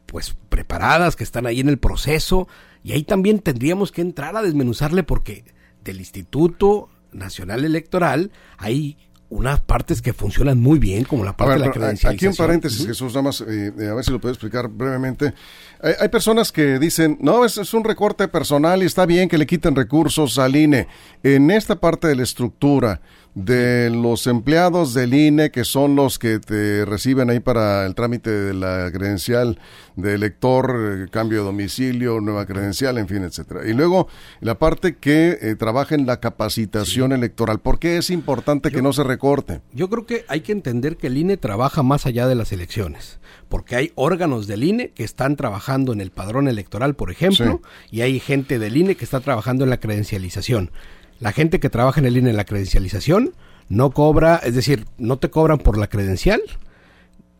pues 0.06 0.36
preparadas, 0.50 1.15
que 1.15 1.24
están 1.24 1.46
ahí 1.46 1.60
en 1.60 1.70
el 1.70 1.77
proceso, 1.77 2.48
y 2.84 2.94
ahí 2.94 3.03
también 3.03 3.39
tendríamos 3.39 3.91
que 3.91 4.01
entrar 4.01 4.36
a 4.36 4.41
desmenuzarle 4.41 5.03
porque 5.03 5.44
del 5.84 6.00
Instituto 6.00 6.89
Nacional 7.15 7.65
Electoral 7.65 8.31
hay 8.57 8.98
unas 9.29 9.60
partes 9.60 10.01
que 10.01 10.13
funcionan 10.13 10.62
muy 10.62 10.77
bien, 10.79 11.03
como 11.03 11.24
la 11.24 11.36
parte 11.36 11.53
ver, 11.53 11.62
de 11.62 11.65
la 11.67 11.72
credencialización. 11.72 12.31
aquí 12.31 12.41
un 12.41 12.45
paréntesis. 12.45 12.86
Jesús, 12.86 13.13
nada 13.13 13.24
más, 13.24 13.41
eh, 13.41 13.74
eh, 13.77 13.88
a 13.88 13.93
ver 13.93 14.05
si 14.05 14.12
lo 14.12 14.22
puedo 14.22 14.34
explicar 14.34 14.69
brevemente. 14.69 15.34
Hay, 15.81 15.93
hay 16.00 16.10
personas 16.10 16.51
que 16.51 16.77
dicen, 16.79 17.17
no, 17.22 17.43
es, 17.43 17.57
es 17.57 17.74
un 17.74 17.84
recorte 17.84 18.27
personal 18.27 18.84
y 18.84 18.86
está 18.86 19.05
bien 19.05 19.27
que 19.27 19.38
le 19.38 19.48
quiten 19.48 19.75
recursos 19.75 20.38
al 20.38 20.55
INE. 20.55 20.88
En 21.24 21.50
esta 21.50 21.79
parte 21.79 22.07
de 22.07 22.15
la 22.15 22.24
estructura 22.24 23.01
de 23.36 23.89
los 23.89 24.27
empleados 24.27 24.94
del 24.94 25.13
INE, 25.13 25.51
que 25.51 25.65
son 25.65 25.96
los 25.96 26.18
que 26.18 26.39
te 26.39 26.86
reciben 26.86 27.30
ahí 27.30 27.42
para 27.42 27.86
el 27.86 27.94
trámite 27.94 28.30
de 28.30 28.54
la 28.54 28.89
credencial 28.94 29.60
de 29.98 30.13
elector, 30.13 31.04
eh, 31.04 31.08
cambio 31.12 31.39
de 31.39 31.46
domicilio, 31.46 32.22
nueva 32.22 32.46
credencial, 32.46 32.98
en 32.98 33.10
fin, 33.10 33.24
etcétera. 33.24 33.68
Y 33.68 33.74
luego 33.74 34.08
la 34.39 34.58
parte 34.58 34.96
que 34.96 35.38
eh, 35.42 35.56
trabaja 35.56 35.96
en 35.96 36.06
la 36.06 36.22
capacitación 36.22 37.12
electoral. 37.12 37.60
¿Por 37.60 37.77
qué 37.77 37.98
es 37.98 38.10
importante 38.10 38.72
que 38.72 38.82
no 38.82 38.94
se 38.94 39.04
recorte? 39.04 39.62
Yo 39.74 39.89
creo 39.89 40.06
que 40.06 40.24
hay 40.30 40.39
que 40.39 40.54
entender 40.54 40.96
que 40.96 41.08
el 41.08 41.18
INE 41.18 41.36
trabaja 41.36 41.84
más 41.84 42.06
allá 42.06 42.27
de 42.27 42.36
las 42.36 42.54
elecciones, 42.54 43.20
porque 43.50 43.75
hay 43.75 43.92
órganos 43.96 44.48
del 44.48 44.63
INE 44.63 44.92
que 44.92 45.04
están 45.04 45.36
trabajando 45.36 45.92
en 45.92 46.00
el 46.00 46.12
padrón 46.12 46.48
electoral, 46.48 46.96
por 46.96 47.12
ejemplo, 47.12 47.62
y 47.92 48.01
hay 48.01 48.20
gente 48.22 48.60
del 48.60 48.77
INE 48.77 48.96
que 48.96 49.04
está 49.04 49.20
trabajando 49.20 49.65
en 49.65 49.72
la 49.72 49.80
credencialización. 49.80 50.72
La 51.19 51.31
gente 51.31 51.60
que 51.60 51.69
trabaja 51.69 52.00
en 52.00 52.05
el 52.05 52.17
INE 52.17 52.31
en 52.31 52.38
la 52.38 52.45
credencialización 52.45 53.34
no 53.69 53.91
cobra, 53.91 54.38
es 54.38 54.53
decir, 54.53 54.86
no 54.98 55.17
te 55.17 55.29
cobran 55.29 55.60
por 55.60 55.77
la 55.77 55.88
credencial. 55.88 56.41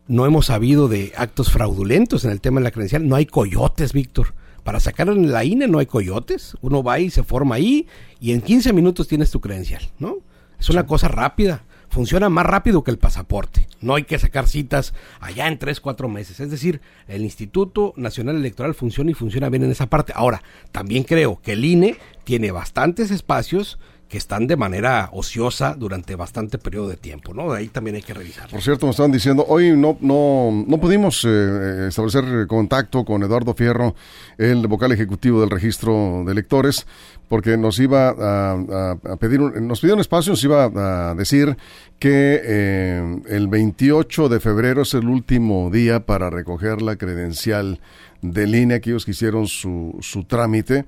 No 0.08 0.24
hemos 0.24 0.46
sabido 0.46 0.88
de 0.88 1.12
actos 1.16 1.50
fraudulentos 1.50 2.24
en 2.24 2.30
el 2.30 2.40
tema 2.40 2.60
de 2.60 2.64
la 2.64 2.70
credencial. 2.70 3.08
No 3.08 3.16
hay 3.16 3.26
coyotes, 3.26 3.92
Víctor. 3.92 4.34
Para 4.64 4.80
sacar 4.80 5.08
en 5.08 5.30
la 5.30 5.44
INE 5.44 5.68
no 5.68 5.78
hay 5.78 5.86
coyotes. 5.86 6.56
Uno 6.60 6.82
va 6.82 6.98
y 6.98 7.10
se 7.10 7.22
forma 7.22 7.56
ahí 7.56 7.86
y 8.20 8.32
en 8.32 8.40
15 8.40 8.72
minutos 8.72 9.08
tienes 9.08 9.30
tu 9.30 9.40
credencial, 9.40 9.82
¿no? 9.98 10.16
Es 10.58 10.70
una 10.70 10.86
cosa 10.86 11.08
rápida. 11.08 11.64
Funciona 11.88 12.28
más 12.28 12.46
rápido 12.46 12.82
que 12.82 12.90
el 12.90 12.98
pasaporte. 12.98 13.65
No 13.80 13.94
hay 13.94 14.04
que 14.04 14.18
sacar 14.18 14.48
citas 14.48 14.94
allá 15.20 15.48
en 15.48 15.58
tres, 15.58 15.80
cuatro 15.80 16.08
meses. 16.08 16.40
Es 16.40 16.50
decir, 16.50 16.80
el 17.08 17.22
Instituto 17.22 17.92
Nacional 17.96 18.36
Electoral 18.36 18.74
funciona 18.74 19.10
y 19.10 19.14
funciona 19.14 19.48
bien 19.48 19.64
en 19.64 19.70
esa 19.70 19.86
parte. 19.86 20.12
Ahora, 20.14 20.42
también 20.72 21.04
creo 21.04 21.40
que 21.42 21.52
el 21.52 21.64
INE 21.64 21.96
tiene 22.24 22.50
bastantes 22.50 23.10
espacios 23.10 23.78
que 24.08 24.18
están 24.18 24.46
de 24.46 24.56
manera 24.56 25.08
ociosa 25.12 25.74
durante 25.74 26.14
bastante 26.14 26.58
periodo 26.58 26.88
de 26.88 26.96
tiempo, 26.96 27.34
¿no? 27.34 27.52
De 27.52 27.58
ahí 27.58 27.68
también 27.68 27.96
hay 27.96 28.02
que 28.02 28.14
revisar. 28.14 28.48
Por 28.48 28.62
cierto, 28.62 28.86
me 28.86 28.90
estaban 28.90 29.10
diciendo, 29.10 29.44
hoy 29.48 29.76
no, 29.76 29.98
no, 30.00 30.64
no 30.66 30.78
pudimos 30.78 31.24
eh, 31.26 31.86
establecer 31.88 32.46
contacto 32.46 33.04
con 33.04 33.24
Eduardo 33.24 33.54
Fierro, 33.54 33.96
el 34.38 34.64
vocal 34.68 34.92
ejecutivo 34.92 35.40
del 35.40 35.50
registro 35.50 36.22
de 36.24 36.30
electores, 36.30 36.86
porque 37.28 37.56
nos 37.56 37.80
iba 37.80 38.10
a, 38.10 38.96
pedir, 39.18 39.40
un, 39.40 39.66
nos 39.66 39.80
pidió 39.80 39.94
un 39.94 40.00
espacio, 40.00 40.32
nos 40.32 40.44
iba 40.44 41.10
a 41.10 41.14
decir 41.16 41.56
que 41.98 42.40
eh, 42.44 43.20
el 43.28 43.48
28 43.48 44.28
de 44.28 44.38
febrero 44.38 44.82
es 44.82 44.94
el 44.94 45.08
último 45.08 45.68
día 45.72 46.06
para 46.06 46.30
recoger 46.30 46.80
la 46.80 46.94
credencial 46.94 47.80
de 48.22 48.46
línea, 48.46 48.76
aquellos 48.76 49.04
que 49.04 49.10
hicieron 49.10 49.48
su, 49.48 49.96
su 50.00 50.22
trámite 50.24 50.84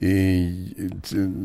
y 0.00 0.74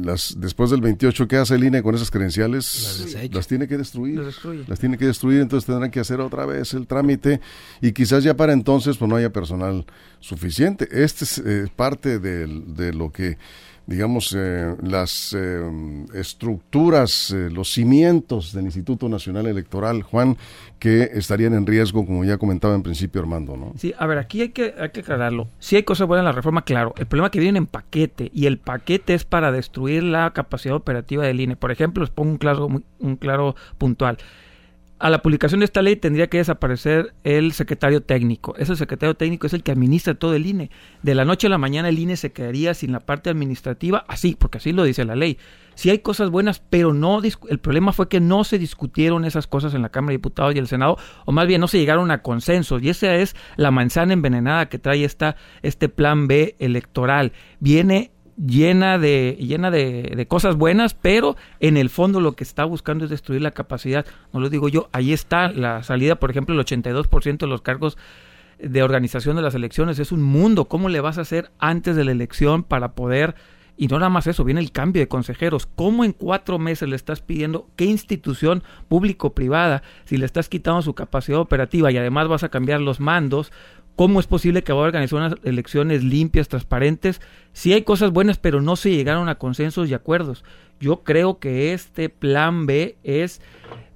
las, 0.01 0.35
después 0.39 0.71
del 0.71 0.81
28, 0.81 1.27
¿qué 1.27 1.37
hace 1.37 1.55
el 1.55 1.63
INE 1.63 1.83
con 1.83 1.95
esas 1.95 2.09
credenciales? 2.09 3.05
Las, 3.31 3.47
tiene 3.47 3.67
que 3.67 3.77
destruir. 3.77 4.19
Las 4.67 4.79
tiene 4.79 4.97
que 4.97 5.05
destruir, 5.05 5.41
entonces 5.41 5.67
tendrán 5.67 5.91
que 5.91 5.99
hacer 5.99 6.19
otra 6.21 6.45
vez 6.45 6.73
el 6.73 6.87
trámite 6.87 7.41
y 7.81 7.91
quizás 7.91 8.23
ya 8.23 8.35
para 8.35 8.53
entonces 8.53 8.97
pues 8.97 9.09
no 9.09 9.15
haya 9.15 9.31
personal 9.31 9.85
suficiente. 10.19 10.87
Este 10.91 11.25
es 11.25 11.37
eh, 11.39 11.67
parte 11.75 12.19
de 12.19 12.93
lo 12.93 13.11
que 13.11 13.37
digamos, 13.87 14.35
eh, 14.37 14.75
las 14.83 15.33
eh, 15.35 15.61
estructuras, 16.13 17.31
eh, 17.31 17.49
los 17.49 17.71
cimientos 17.71 18.51
del 18.51 18.65
Instituto 18.65 19.07
Nacional 19.07 19.47
Electoral, 19.47 20.03
Juan, 20.03 20.37
que 20.77 21.03
estarían 21.13 21.53
en 21.53 21.65
riesgo, 21.65 22.05
como 22.05 22.25
ya 22.25 22.37
comentaba 22.37 22.75
en 22.75 22.83
principio 22.83 23.21
Armando, 23.21 23.55
¿no? 23.55 23.73
Sí, 23.77 23.93
a 23.97 24.05
ver, 24.05 24.17
aquí 24.17 24.41
hay 24.41 24.49
que, 24.49 24.75
hay 24.77 24.89
que 24.89 24.99
aclararlo. 24.99 25.47
Si 25.59 25.77
hay 25.77 25.83
cosas 25.83 26.05
buenas 26.05 26.23
en 26.23 26.25
la 26.25 26.31
reforma, 26.33 26.63
claro. 26.63 26.93
El 26.97 27.05
problema 27.05 27.27
es 27.27 27.31
que 27.31 27.39
vienen 27.39 27.63
en 27.63 27.65
paquete, 27.65 28.29
y 28.33 28.45
el 28.45 28.57
paquete 28.57 29.13
es 29.13 29.23
para 29.23 29.53
destruir 29.53 30.03
la 30.03 30.31
capacidad 30.33 30.75
operativa 30.75 31.25
del 31.25 31.39
INE. 31.39 31.55
Por 31.55 31.71
ejemplo, 31.71 32.03
les 32.03 32.09
pongo 32.09 32.31
un 32.31 32.37
claro, 32.37 32.67
un 32.99 33.15
claro 33.15 33.55
puntual 33.77 34.17
a 34.99 35.09
la 35.09 35.21
publicación 35.21 35.59
de 35.59 35.65
esta 35.65 35.81
ley 35.81 35.95
tendría 35.95 36.27
que 36.27 36.37
desaparecer 36.37 37.13
el 37.23 37.53
secretario 37.53 38.01
técnico. 38.01 38.55
Ese 38.57 38.75
secretario 38.75 39.15
técnico 39.15 39.45
es 39.45 39.53
el 39.53 39.63
que 39.63 39.71
administra 39.71 40.15
todo 40.15 40.33
el 40.33 40.45
INE. 40.45 40.71
De 41.03 41.13
la 41.13 41.23
noche 41.23 41.47
a 41.47 41.49
la 41.51 41.57
mañana 41.57 41.89
el 41.89 41.99
INE 41.99 42.17
se 42.17 42.31
quedaría 42.31 42.73
sin 42.73 42.91
la 42.91 42.99
parte 42.99 43.29
administrativa, 43.29 44.05
así, 44.07 44.35
porque 44.37 44.57
así 44.57 44.71
lo 44.71 44.83
dice 44.83 45.05
la 45.05 45.15
ley. 45.15 45.37
Sí 45.75 45.91
hay 45.91 45.99
cosas 45.99 46.31
buenas, 46.31 46.59
pero 46.59 46.93
no 46.93 47.21
el 47.21 47.59
problema 47.59 47.93
fue 47.93 48.09
que 48.09 48.19
no 48.19 48.43
se 48.43 48.57
discutieron 48.57 49.25
esas 49.25 49.45
cosas 49.45 49.75
en 49.75 49.83
la 49.83 49.89
Cámara 49.89 50.13
de 50.13 50.17
Diputados 50.17 50.55
y 50.55 50.57
el 50.57 50.67
Senado, 50.67 50.97
o 51.25 51.31
más 51.31 51.45
bien 51.45 51.61
no 51.61 51.67
se 51.67 51.77
llegaron 51.77 52.09
a 52.09 52.23
consenso. 52.23 52.79
Y 52.79 52.89
esa 52.89 53.13
es 53.13 53.35
la 53.57 53.69
manzana 53.69 54.13
envenenada 54.13 54.69
que 54.69 54.79
trae 54.79 55.03
esta, 55.03 55.35
este 55.61 55.89
plan 55.89 56.27
B 56.27 56.55
electoral. 56.57 57.33
Viene 57.59 58.11
llena 58.37 58.97
de 58.97 59.37
llena 59.39 59.71
de, 59.71 60.25
cosas 60.27 60.55
buenas, 60.55 60.93
pero 60.93 61.35
en 61.59 61.77
el 61.77 61.89
fondo 61.89 62.21
lo 62.21 62.33
que 62.33 62.43
está 62.43 62.65
buscando 62.65 63.03
es 63.05 63.09
destruir 63.09 63.41
la 63.41 63.51
capacidad. 63.51 64.05
No 64.33 64.39
lo 64.39 64.49
digo 64.49 64.69
yo, 64.69 64.89
ahí 64.91 65.13
está 65.13 65.49
la 65.49 65.83
salida, 65.83 66.15
por 66.15 66.31
ejemplo, 66.31 66.53
el 66.53 66.65
82% 66.65 67.37
de 67.37 67.47
los 67.47 67.61
cargos 67.61 67.97
de 68.59 68.83
organización 68.83 69.35
de 69.35 69.41
las 69.41 69.55
elecciones 69.55 69.99
es 69.99 70.11
un 70.11 70.23
mundo. 70.23 70.65
¿Cómo 70.65 70.89
le 70.89 71.01
vas 71.01 71.17
a 71.17 71.21
hacer 71.21 71.51
antes 71.59 71.95
de 71.95 72.05
la 72.05 72.11
elección 72.11 72.63
para 72.63 72.93
poder 72.93 73.35
y 73.79 73.87
no 73.87 73.99
nada 73.99 74.09
más 74.09 74.25
eso, 74.25 74.43
viene 74.43 74.59
el 74.59 74.71
cambio 74.71 75.01
de 75.01 75.07
consejeros. 75.07 75.67
¿Cómo 75.67 76.03
en 76.03 76.11
cuatro 76.11 76.57
meses 76.57 76.89
le 76.89 76.95
estás 76.95 77.21
pidiendo 77.21 77.69
qué 77.75 77.85
institución 77.85 78.63
público-privada, 78.87 79.83
si 80.05 80.17
le 80.17 80.25
estás 80.25 80.49
quitando 80.49 80.81
su 80.81 80.95
capacidad 80.95 81.39
operativa 81.39 81.91
y 81.91 81.97
además 81.97 82.27
vas 82.27 82.43
a 82.43 82.49
cambiar 82.49 82.81
los 82.81 82.99
mandos, 82.99 83.51
¿Cómo 83.97 84.19
es 84.19 84.27
posible 84.27 84.61
que 84.61 84.71
a 84.71 84.75
organizar 84.75 85.17
unas 85.17 85.35
elecciones 85.43 86.03
limpias, 86.03 86.47
transparentes? 86.47 87.19
Sí 87.51 87.73
hay 87.73 87.81
cosas 87.81 88.11
buenas, 88.11 88.37
pero 88.37 88.61
no 88.61 88.75
se 88.75 88.91
llegaron 88.91 89.27
a 89.27 89.39
consensos 89.39 89.89
y 89.89 89.95
acuerdos. 89.95 90.45
Yo 90.79 91.03
creo 91.03 91.39
que 91.39 91.73
este 91.73 92.07
plan 92.07 92.67
B 92.67 92.99
es 93.01 93.41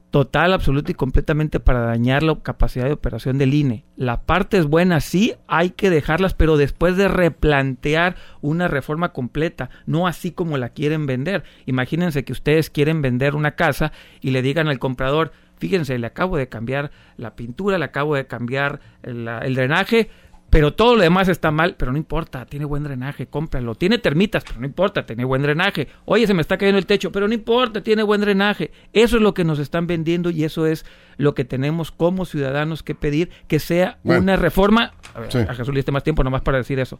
total, 0.09 0.53
absoluto 0.53 0.91
y 0.91 0.95
completamente 0.95 1.59
para 1.59 1.81
dañar 1.81 2.23
la 2.23 2.35
capacidad 2.39 2.85
de 2.85 2.93
operación 2.93 3.37
del 3.37 3.53
INE. 3.53 3.85
La 3.95 4.23
parte 4.23 4.57
es 4.57 4.65
buena, 4.65 5.01
sí, 5.01 5.35
hay 5.45 5.69
que 5.69 5.91
dejarlas, 5.91 6.33
pero 6.33 6.57
después 6.57 6.97
de 6.97 7.07
replantear 7.07 8.15
una 8.41 8.67
reforma 8.67 9.13
completa, 9.13 9.69
no 9.85 10.07
así 10.07 10.31
como 10.31 10.57
la 10.57 10.69
quieren 10.69 11.05
vender. 11.05 11.43
Imagínense 11.67 12.25
que 12.25 12.33
ustedes 12.33 12.71
quieren 12.71 13.03
vender 13.03 13.35
una 13.35 13.51
casa 13.51 13.91
y 14.19 14.31
le 14.31 14.41
digan 14.41 14.67
al 14.67 14.79
comprador, 14.79 15.31
Fíjense, 15.61 15.99
le 15.99 16.07
acabo 16.07 16.37
de 16.37 16.49
cambiar 16.49 16.89
la 17.17 17.35
pintura, 17.35 17.77
le 17.77 17.85
acabo 17.85 18.15
de 18.15 18.25
cambiar 18.25 18.79
el, 19.03 19.53
drenaje, 19.53 20.09
pero 20.49 20.73
todo 20.73 20.95
lo 20.95 21.03
demás 21.03 21.27
está 21.27 21.51
mal, 21.51 21.75
pero 21.77 21.91
no 21.91 21.99
importa, 21.99 22.47
tiene 22.47 22.65
buen 22.65 22.81
drenaje, 22.83 23.27
cómpralo. 23.27 23.75
Tiene 23.75 23.99
termitas, 23.99 24.43
pero 24.43 24.59
no 24.59 24.65
importa, 24.65 25.05
tiene 25.05 25.23
buen 25.23 25.43
drenaje. 25.43 25.87
Oye, 26.05 26.25
se 26.25 26.33
me 26.33 26.41
está 26.41 26.57
cayendo 26.57 26.79
el 26.79 26.87
techo, 26.87 27.11
pero 27.11 27.27
no 27.27 27.35
importa, 27.35 27.83
tiene 27.83 28.01
buen 28.01 28.21
drenaje. 28.21 28.71
Eso 28.91 29.17
es 29.17 29.21
lo 29.21 29.35
que 29.35 29.43
nos 29.43 29.59
están 29.59 29.85
vendiendo 29.85 30.31
y 30.31 30.45
eso 30.45 30.65
es 30.65 30.83
lo 31.17 31.35
que 31.35 31.45
tenemos 31.45 31.91
como 31.91 32.25
ciudadanos 32.25 32.81
que 32.81 32.95
pedir, 32.95 33.29
que 33.47 33.59
sea 33.59 33.99
una 34.03 34.37
reforma. 34.37 34.93
A, 35.13 35.19
ver, 35.19 35.47
a 35.47 35.53
Jesús 35.53 35.75
le 35.75 35.83
más 35.91 36.03
tiempo 36.03 36.23
nomás 36.23 36.41
para 36.41 36.57
decir 36.57 36.79
eso. 36.79 36.99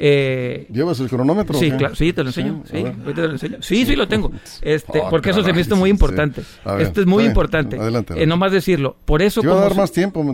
Eh, 0.00 0.68
¿Llevas 0.72 1.00
el 1.00 1.08
cronómetro? 1.08 1.58
Sí, 1.58 1.72
claro, 1.72 1.96
sí, 1.96 2.12
te 2.12 2.22
lo 2.22 2.28
enseño. 2.28 2.62
Sí, 2.70 2.84
sí, 3.60 3.84
sí, 3.84 3.96
lo 3.96 4.06
tengo. 4.06 4.30
Este, 4.62 5.00
oh, 5.00 5.10
porque 5.10 5.30
eso 5.30 5.42
se 5.42 5.52
me 5.52 5.60
hizo 5.60 5.76
muy 5.76 5.90
importante. 5.90 6.42
Esto 6.78 7.00
es 7.00 7.06
muy 7.06 7.24
importante. 7.24 7.78
Adelante, 7.78 8.14
eh, 8.16 8.26
no 8.26 8.36
más 8.36 8.52
decirlo. 8.52 8.96
Por 9.04 9.22
eso. 9.22 9.42
Yo 9.42 9.56
a 9.56 9.60
dar 9.60 9.74
más 9.74 9.90
tiempo. 9.90 10.24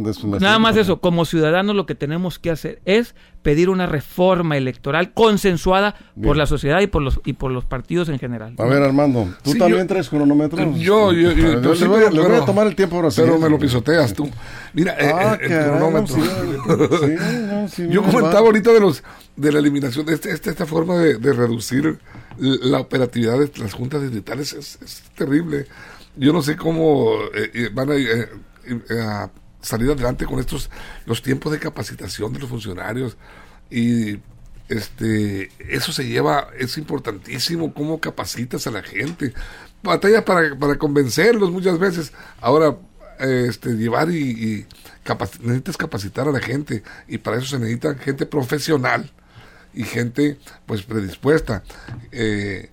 Nada 0.40 0.58
más 0.58 0.76
eso. 0.76 1.00
Como 1.00 1.24
ciudadanos, 1.24 1.74
lo 1.74 1.86
que 1.86 1.94
tenemos 1.94 2.38
que 2.38 2.50
hacer 2.50 2.80
es 2.84 3.14
pedir 3.44 3.68
una 3.68 3.86
reforma 3.86 4.56
electoral 4.56 5.12
consensuada 5.12 5.94
por 6.20 6.36
la 6.36 6.46
sociedad 6.46 6.80
y 6.80 6.86
por 6.86 7.02
los 7.02 7.20
y 7.24 7.34
por 7.34 7.52
los 7.52 7.66
partidos 7.66 8.08
en 8.08 8.18
general. 8.18 8.54
A 8.58 8.64
ver, 8.64 8.82
Armando, 8.82 9.28
¿tú 9.42 9.54
también 9.54 9.86
traes 9.86 10.08
cronómetro? 10.08 10.58
Yo, 10.76 11.12
yo, 11.12 11.30
yo, 11.30 11.74
le, 11.74 11.86
voy, 11.86 12.02
a 12.02 12.44
tomar 12.44 12.66
el 12.66 12.74
tiempo 12.74 12.96
ahora 12.96 13.10
Pero 13.14 13.38
me 13.38 13.50
lo 13.50 13.58
pisoteas 13.58 14.14
tú. 14.14 14.28
Mira, 14.72 14.96
ah, 14.98 15.38
el, 15.40 15.48
cronómetro. 15.48 16.16
yo 17.90 18.02
comentaba 18.02 18.40
ahorita 18.40 18.72
de 18.72 18.80
los 18.80 19.04
de 19.36 19.52
la 19.52 19.58
eliminación 19.58 20.06
de 20.06 20.14
este, 20.14 20.30
este, 20.30 20.50
esta 20.50 20.64
forma 20.64 20.96
de, 20.96 21.32
reducir 21.34 21.98
la 22.38 22.80
operatividad 22.80 23.38
de 23.38 23.50
las 23.58 23.74
juntas 23.74 24.00
distritales 24.00 24.54
es, 24.54 25.02
terrible. 25.14 25.66
Yo 26.16 26.32
no 26.32 26.40
sé 26.40 26.56
cómo 26.56 27.12
eh, 27.34 27.50
eh, 27.52 27.70
van 27.72 27.90
eh, 27.92 28.26
a, 29.02 29.30
salir 29.64 29.90
adelante 29.90 30.26
con 30.26 30.38
estos 30.38 30.70
los 31.06 31.22
tiempos 31.22 31.52
de 31.52 31.58
capacitación 31.58 32.32
de 32.32 32.40
los 32.40 32.48
funcionarios. 32.48 33.16
Y 33.70 34.18
este 34.68 35.50
eso 35.58 35.92
se 35.92 36.06
lleva 36.06 36.48
es 36.58 36.78
importantísimo 36.78 37.74
cómo 37.74 38.00
capacitas 38.00 38.66
a 38.66 38.70
la 38.70 38.82
gente. 38.82 39.32
Batallas 39.82 40.22
para, 40.22 40.56
para 40.56 40.76
convencerlos 40.76 41.50
muchas 41.50 41.78
veces. 41.78 42.12
Ahora 42.40 42.76
este 43.18 43.76
llevar 43.76 44.10
y, 44.10 44.66
necesitas 45.42 45.76
capacitar 45.76 46.28
a 46.28 46.32
la 46.32 46.40
gente. 46.40 46.82
Y 47.08 47.18
para 47.18 47.38
eso 47.38 47.46
se 47.46 47.58
necesita 47.58 47.94
gente 47.94 48.26
profesional 48.26 49.10
y 49.72 49.84
gente 49.84 50.38
pues 50.66 50.82
predispuesta, 50.82 51.62
eh, 52.12 52.70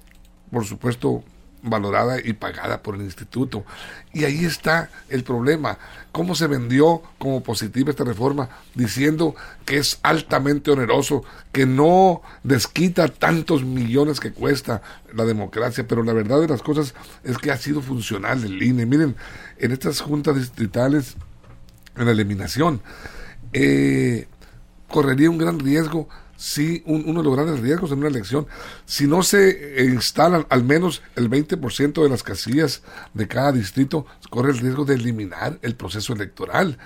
por 0.52 0.66
supuesto 0.66 1.24
valorada 1.64 2.20
y 2.20 2.34
pagada 2.34 2.82
por 2.82 2.96
el 2.96 3.02
instituto. 3.02 3.66
Y 4.14 4.26
ahí 4.26 4.46
está 4.46 4.90
el 5.10 5.24
problema, 5.24 5.78
cómo 6.12 6.36
se 6.36 6.48
vendió 6.48 7.02
como 7.18 7.44
positiva 7.44 7.92
esta 7.92 8.04
reforma, 8.04 8.50
diciendo 8.76 9.36
que 9.66 9.78
es 9.78 10.00
altamente 10.04 10.72
oneroso, 10.72 11.24
que 11.52 11.66
no 11.66 12.22
desquita 12.44 13.08
tantos 13.08 13.64
millones 13.64 14.20
que 14.20 14.34
cuesta 14.34 14.82
la 15.14 15.26
democracia, 15.26 15.88
pero 15.88 16.04
la 16.04 16.14
verdad 16.14 16.42
de 16.42 16.48
las 16.48 16.62
cosas 16.62 16.94
es 17.24 17.38
que 17.38 17.52
ha 17.52 17.58
sido 17.58 17.82
funcional 17.82 18.44
el 18.44 18.62
INE. 18.62 18.86
Miren, 18.86 19.16
en 19.58 19.72
estas 19.72 20.02
juntas 20.02 20.36
distritales, 20.36 21.16
en 21.96 22.06
la 22.06 22.12
eliminación, 22.12 22.82
eh, 23.54 24.28
correría 24.88 25.30
un 25.30 25.38
gran 25.38 25.60
riesgo 25.60 26.08
si 26.42 26.82
uno 26.88 27.22
de 27.22 27.24
los 27.24 27.36
grandes 27.36 27.60
riesgos 27.60 27.92
en 27.92 28.00
una 28.00 28.08
elección, 28.08 28.48
si 28.86 29.06
no 29.06 29.22
se 29.22 29.86
instalan 29.86 30.48
al 30.50 30.64
menos 30.64 31.04
el 31.16 31.30
20% 31.30 32.02
de 32.02 32.10
las 32.10 32.24
casillas 32.24 32.82
de 33.14 33.28
cada 33.28 33.52
distrito, 33.52 34.08
corre 34.32 34.50
el 34.50 34.58
riesgo 34.58 34.84
de 34.84 34.96
eliminar 34.96 35.60
el 35.62 35.76
proceso 35.76 36.14
electoral. 36.14 36.80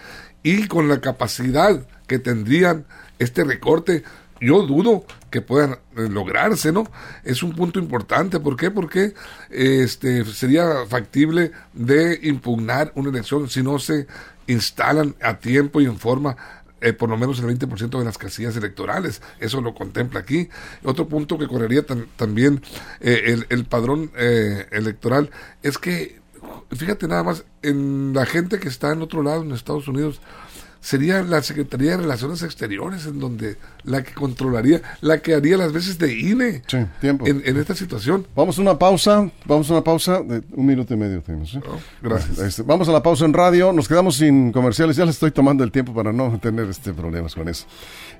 Y 0.43 0.67
con 0.67 0.89
la 0.89 0.99
capacidad 0.99 1.87
que 2.05 2.19
tendrían 2.19 2.85
este 3.17 3.45
recorte, 3.45 4.03
yo 4.41 4.63
dudo 4.63 5.05
que 5.29 5.39
puedan 5.39 5.79
eh, 5.95 6.09
lograrse, 6.09 6.73
¿no? 6.73 6.83
Es 7.23 7.41
un 7.41 7.53
punto 7.53 7.79
importante. 7.79 8.41
¿Por 8.41 8.57
qué? 8.57 8.71
Porque 8.71 9.13
este, 9.49 10.25
sería 10.25 10.85
factible 10.85 11.53
de 11.71 12.19
impugnar 12.23 12.91
una 12.95 13.09
elección 13.09 13.49
si 13.49 13.63
no 13.63 13.79
se 13.79 14.05
instalan 14.47 15.15
a 15.21 15.39
tiempo 15.39 15.79
y 15.79 15.85
en 15.85 15.97
forma 15.97 16.35
eh, 16.85 16.93
por 16.93 17.09
lo 17.09 17.17
menos 17.17 17.39
el 17.39 17.45
20% 17.47 17.97
de 17.97 18.05
las 18.05 18.19
casillas 18.19 18.55
electorales. 18.55 19.19
Eso 19.39 19.59
lo 19.59 19.73
contempla 19.73 20.19
aquí. 20.19 20.49
Otro 20.83 21.07
punto 21.07 21.39
que 21.39 21.47
correría 21.47 21.83
también 22.15 22.61
eh, 23.01 23.43
el, 23.49 23.65
padrón 23.65 24.11
eh, 24.15 24.67
electoral 24.71 25.31
es 25.63 25.79
que 25.79 26.19
fíjate 26.71 27.07
nada 27.07 27.23
más, 27.23 27.43
en 27.63 28.13
la 28.13 28.27
gente 28.27 28.59
que 28.59 28.67
está 28.67 28.91
en 28.91 29.01
otro 29.01 29.23
lado, 29.23 29.41
en 29.41 29.51
Estados 29.51 29.87
Unidos, 29.87 30.21
sería 30.85 31.23
la 31.23 31.41
Secretaría 31.41 31.91
de 31.91 31.97
Relaciones 31.97 32.43
Exteriores 32.43 33.07
en 33.07 33.19
donde 33.19 33.57
la 33.85 34.03
que 34.03 34.13
controlaría, 34.13 34.83
la 35.01 35.19
que 35.19 35.33
haría 35.33 35.57
las 35.57 35.73
veces 35.73 35.97
de 35.97 36.13
INE 36.13 36.61
Sí, 36.67 36.77
tiempo. 37.01 37.25
en, 37.25 37.41
en 37.43 37.57
esta 37.57 37.73
situación. 37.73 38.27
Vamos 38.35 38.59
a 38.59 38.61
una 38.61 38.77
pausa, 38.77 39.27
vamos 39.45 39.67
a 39.71 39.73
una 39.73 39.83
pausa 39.83 40.21
de 40.21 40.43
un 40.51 40.65
minuto 40.67 40.93
y 40.93 40.97
medio 40.97 41.21
tenemos. 41.21 41.55
¿eh? 41.55 41.61
Oh, 41.67 41.79
gracias. 42.03 42.37
Este, 42.37 42.61
vamos 42.61 42.87
a 42.87 42.91
la 42.91 43.01
pausa 43.01 43.25
en 43.25 43.33
radio, 43.33 43.73
nos 43.73 43.87
quedamos 43.87 44.17
sin 44.17 44.51
comerciales, 44.51 44.95
ya 44.95 45.05
les 45.05 45.15
estoy 45.15 45.31
tomando 45.31 45.63
el 45.63 45.71
tiempo 45.71 45.91
para 45.91 46.13
no 46.13 46.37
tener 46.39 46.69
este 46.69 46.93
problemas 46.93 47.33
con 47.33 47.49
eso. 47.49 47.65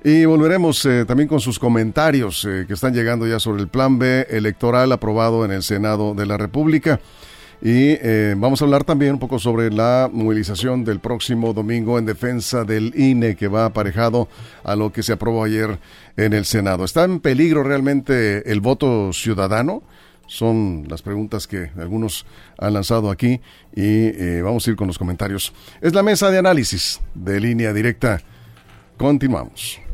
Y 0.02 0.24
volveremos 0.24 0.84
eh, 0.86 1.04
también 1.06 1.28
con 1.28 1.38
sus 1.38 1.60
comentarios 1.60 2.44
eh, 2.46 2.64
que 2.66 2.74
están 2.74 2.92
llegando 2.94 3.28
ya 3.28 3.38
sobre 3.38 3.62
el 3.62 3.68
plan 3.68 3.96
B 4.00 4.26
electoral 4.28 4.90
aprobado 4.90 5.44
en 5.44 5.52
el 5.52 5.62
Senado 5.62 6.14
de 6.14 6.26
la 6.26 6.36
República. 6.36 6.98
Y 7.62 7.96
eh, 8.00 8.34
vamos 8.36 8.60
a 8.60 8.64
hablar 8.64 8.84
también 8.84 9.12
un 9.12 9.18
poco 9.18 9.38
sobre 9.38 9.70
la 9.70 10.10
movilización 10.12 10.84
del 10.84 11.00
próximo 11.00 11.54
domingo 11.54 11.98
en 11.98 12.04
defensa 12.04 12.64
del 12.64 12.92
INE 12.96 13.34
que 13.34 13.48
va 13.48 13.64
aparejado 13.64 14.28
a 14.62 14.76
lo 14.76 14.92
que 14.92 15.02
se 15.02 15.12
aprobó 15.12 15.44
ayer 15.44 15.78
en 16.16 16.32
el 16.34 16.44
Senado. 16.44 16.84
¿Está 16.84 17.04
en 17.04 17.20
peligro 17.20 17.62
realmente 17.62 18.50
el 18.50 18.60
voto 18.60 19.12
ciudadano? 19.12 19.82
Son 20.26 20.86
las 20.88 21.02
preguntas 21.02 21.46
que 21.46 21.70
algunos 21.78 22.26
han 22.58 22.74
lanzado 22.74 23.10
aquí 23.10 23.40
y 23.74 24.06
eh, 24.08 24.42
vamos 24.42 24.66
a 24.66 24.70
ir 24.70 24.76
con 24.76 24.88
los 24.88 24.98
comentarios. 24.98 25.52
Es 25.80 25.94
la 25.94 26.02
mesa 26.02 26.30
de 26.30 26.38
análisis 26.38 27.00
de 27.14 27.40
línea 27.40 27.72
directa. 27.72 28.20
Continuamos. 28.96 29.85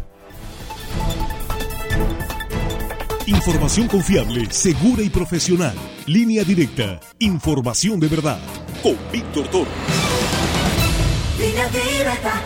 Información 3.27 3.87
confiable, 3.87 4.51
segura 4.51 5.01
y 5.03 5.09
profesional. 5.09 5.77
Línea 6.07 6.43
directa. 6.43 6.99
Información 7.21 8.01
de 8.01 8.09
verdad. 8.09 8.41
Con 8.83 8.97
Víctor 9.13 9.47
Toro. 9.47 9.71
Línea 11.39 11.69
directa. 11.69 12.43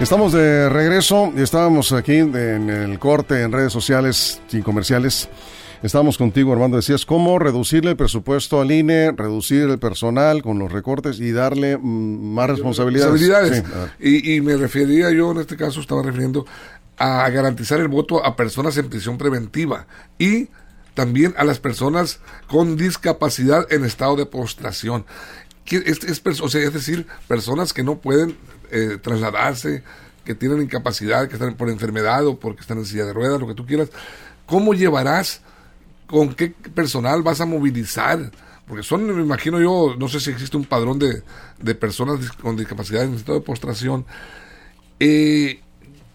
Estamos 0.00 0.32
de 0.32 0.70
regreso 0.70 1.30
y 1.36 1.42
estábamos 1.42 1.92
aquí 1.92 2.14
en 2.16 2.70
el 2.70 2.98
corte 2.98 3.42
en 3.42 3.52
redes 3.52 3.74
sociales 3.74 4.40
sin 4.48 4.62
comerciales. 4.62 5.28
Estábamos 5.82 6.18
contigo, 6.18 6.52
Armando. 6.52 6.76
Decías 6.76 7.06
cómo 7.06 7.38
reducirle 7.38 7.92
el 7.92 7.96
presupuesto 7.96 8.60
al 8.60 8.70
INE, 8.72 9.12
reducir 9.12 9.62
el 9.62 9.78
personal 9.78 10.42
con 10.42 10.58
los 10.58 10.72
recortes 10.72 11.20
y 11.20 11.30
darle 11.30 11.76
mm, 11.76 12.34
más 12.34 12.50
responsabilidades. 12.50 13.20
Responsabilidades. 13.20 13.92
Sí, 13.98 14.24
y, 14.24 14.36
y 14.36 14.40
me 14.40 14.56
refería 14.56 15.10
yo, 15.10 15.30
en 15.30 15.38
este 15.38 15.56
caso, 15.56 15.80
estaba 15.80 16.02
refiriendo 16.02 16.46
a 16.96 17.28
garantizar 17.30 17.80
el 17.80 17.88
voto 17.88 18.24
a 18.24 18.34
personas 18.34 18.76
en 18.76 18.88
prisión 18.88 19.18
preventiva 19.18 19.86
y 20.18 20.48
también 20.94 21.32
a 21.36 21.44
las 21.44 21.60
personas 21.60 22.18
con 22.48 22.76
discapacidad 22.76 23.72
en 23.72 23.84
estado 23.84 24.16
de 24.16 24.26
postración. 24.26 25.06
Es, 25.70 26.02
es 26.02 26.40
o 26.40 26.48
sea, 26.48 26.62
es 26.62 26.72
decir, 26.72 27.06
personas 27.28 27.72
que 27.72 27.84
no 27.84 27.98
pueden 27.98 28.36
eh, 28.72 28.98
trasladarse, 29.00 29.84
que 30.24 30.34
tienen 30.34 30.60
incapacidad, 30.60 31.28
que 31.28 31.34
están 31.34 31.54
por 31.54 31.70
enfermedad 31.70 32.26
o 32.26 32.40
porque 32.40 32.62
están 32.62 32.78
en 32.78 32.84
silla 32.84 33.04
de 33.04 33.12
ruedas, 33.12 33.38
lo 33.38 33.46
que 33.46 33.54
tú 33.54 33.64
quieras. 33.64 33.90
¿Cómo 34.46 34.74
llevarás 34.74 35.42
con 36.08 36.34
qué 36.34 36.48
personal 36.74 37.22
vas 37.22 37.40
a 37.40 37.46
movilizar. 37.46 38.32
Porque 38.66 38.82
son, 38.82 39.06
me 39.06 39.22
imagino 39.22 39.60
yo, 39.60 39.94
no 39.98 40.08
sé 40.08 40.20
si 40.20 40.30
existe 40.30 40.56
un 40.56 40.64
padrón 40.64 40.98
de, 40.98 41.22
de 41.62 41.74
personas 41.74 42.32
con 42.32 42.56
discapacidad 42.56 43.04
en 43.04 43.14
estado 43.14 43.38
de 43.38 43.44
postración. 43.44 44.04
Eh, 45.00 45.60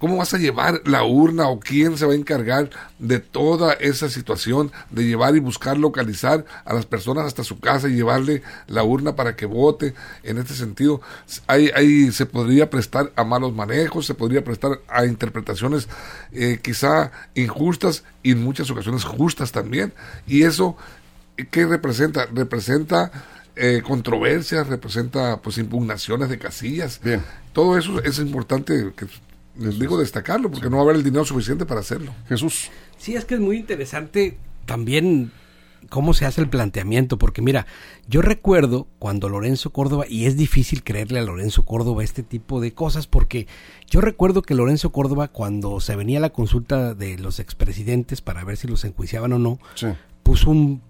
¿Cómo 0.03 0.17
vas 0.17 0.33
a 0.33 0.37
llevar 0.37 0.81
la 0.83 1.05
urna 1.05 1.47
o 1.47 1.61
quién 1.61 1.97
se 1.97 2.05
va 2.05 2.11
a 2.11 2.17
encargar 2.17 2.69
de 2.99 3.19
toda 3.19 3.71
esa 3.71 4.09
situación 4.09 4.69
de 4.89 5.05
llevar 5.05 5.33
y 5.37 5.39
buscar 5.39 5.77
localizar 5.77 6.43
a 6.65 6.73
las 6.73 6.85
personas 6.85 7.25
hasta 7.25 7.45
su 7.45 7.61
casa 7.61 7.87
y 7.87 7.93
llevarle 7.93 8.41
la 8.67 8.83
urna 8.83 9.15
para 9.15 9.37
que 9.37 9.45
vote? 9.45 9.93
En 10.23 10.39
este 10.39 10.55
sentido, 10.55 10.99
ahí, 11.47 11.71
ahí 11.73 12.11
se 12.11 12.25
podría 12.25 12.69
prestar 12.69 13.13
a 13.15 13.23
malos 13.23 13.53
manejos, 13.53 14.05
se 14.05 14.13
podría 14.13 14.43
prestar 14.43 14.81
a 14.89 15.05
interpretaciones 15.05 15.87
eh, 16.33 16.59
quizá 16.61 17.13
injustas 17.33 18.03
y 18.23 18.31
en 18.31 18.43
muchas 18.43 18.69
ocasiones 18.69 19.05
justas 19.05 19.53
también. 19.53 19.93
Y 20.27 20.43
eso, 20.43 20.75
¿qué 21.49 21.65
representa? 21.65 22.25
Representa 22.25 23.09
eh, 23.55 23.81
controversias, 23.81 24.67
representa 24.67 25.37
pues 25.37 25.57
impugnaciones 25.59 26.27
de 26.27 26.37
casillas. 26.37 26.99
Bien. 27.01 27.23
Todo 27.53 27.77
eso 27.77 28.03
es 28.03 28.19
importante 28.19 28.91
que 28.97 29.07
les 29.57 29.77
digo 29.79 29.97
destacarlo 29.97 30.49
porque 30.49 30.69
no 30.69 30.77
va 30.77 30.81
a 30.83 30.85
haber 30.85 30.95
el 30.97 31.03
dinero 31.03 31.25
suficiente 31.25 31.65
para 31.65 31.81
hacerlo. 31.81 32.13
Jesús. 32.27 32.69
Sí, 32.97 33.15
es 33.15 33.25
que 33.25 33.35
es 33.35 33.39
muy 33.39 33.57
interesante 33.57 34.37
también 34.65 35.31
cómo 35.89 36.13
se 36.13 36.25
hace 36.25 36.41
el 36.41 36.49
planteamiento, 36.49 37.17
porque 37.19 37.41
mira, 37.41 37.67
yo 38.07 38.21
recuerdo 38.21 38.87
cuando 38.99 39.27
Lorenzo 39.29 39.71
Córdoba, 39.71 40.05
y 40.07 40.25
es 40.25 40.37
difícil 40.37 40.83
creerle 40.83 41.19
a 41.19 41.23
Lorenzo 41.23 41.65
Córdoba 41.65 42.03
este 42.03 42.23
tipo 42.23 42.61
de 42.61 42.73
cosas, 42.73 43.05
porque 43.05 43.47
yo 43.89 43.99
recuerdo 44.01 44.41
que 44.41 44.55
Lorenzo 44.55 44.91
Córdoba, 44.91 45.27
cuando 45.27 45.79
se 45.81 45.95
venía 45.95 46.19
la 46.21 46.31
consulta 46.31 46.93
de 46.95 47.17
los 47.19 47.39
expresidentes 47.39 48.21
para 48.21 48.43
ver 48.45 48.57
si 48.57 48.67
los 48.67 48.85
enjuiciaban 48.85 49.33
o 49.33 49.39
no, 49.39 49.59
Sí. 49.75 49.87
puso, 50.23 50.49
un, 50.51 50.81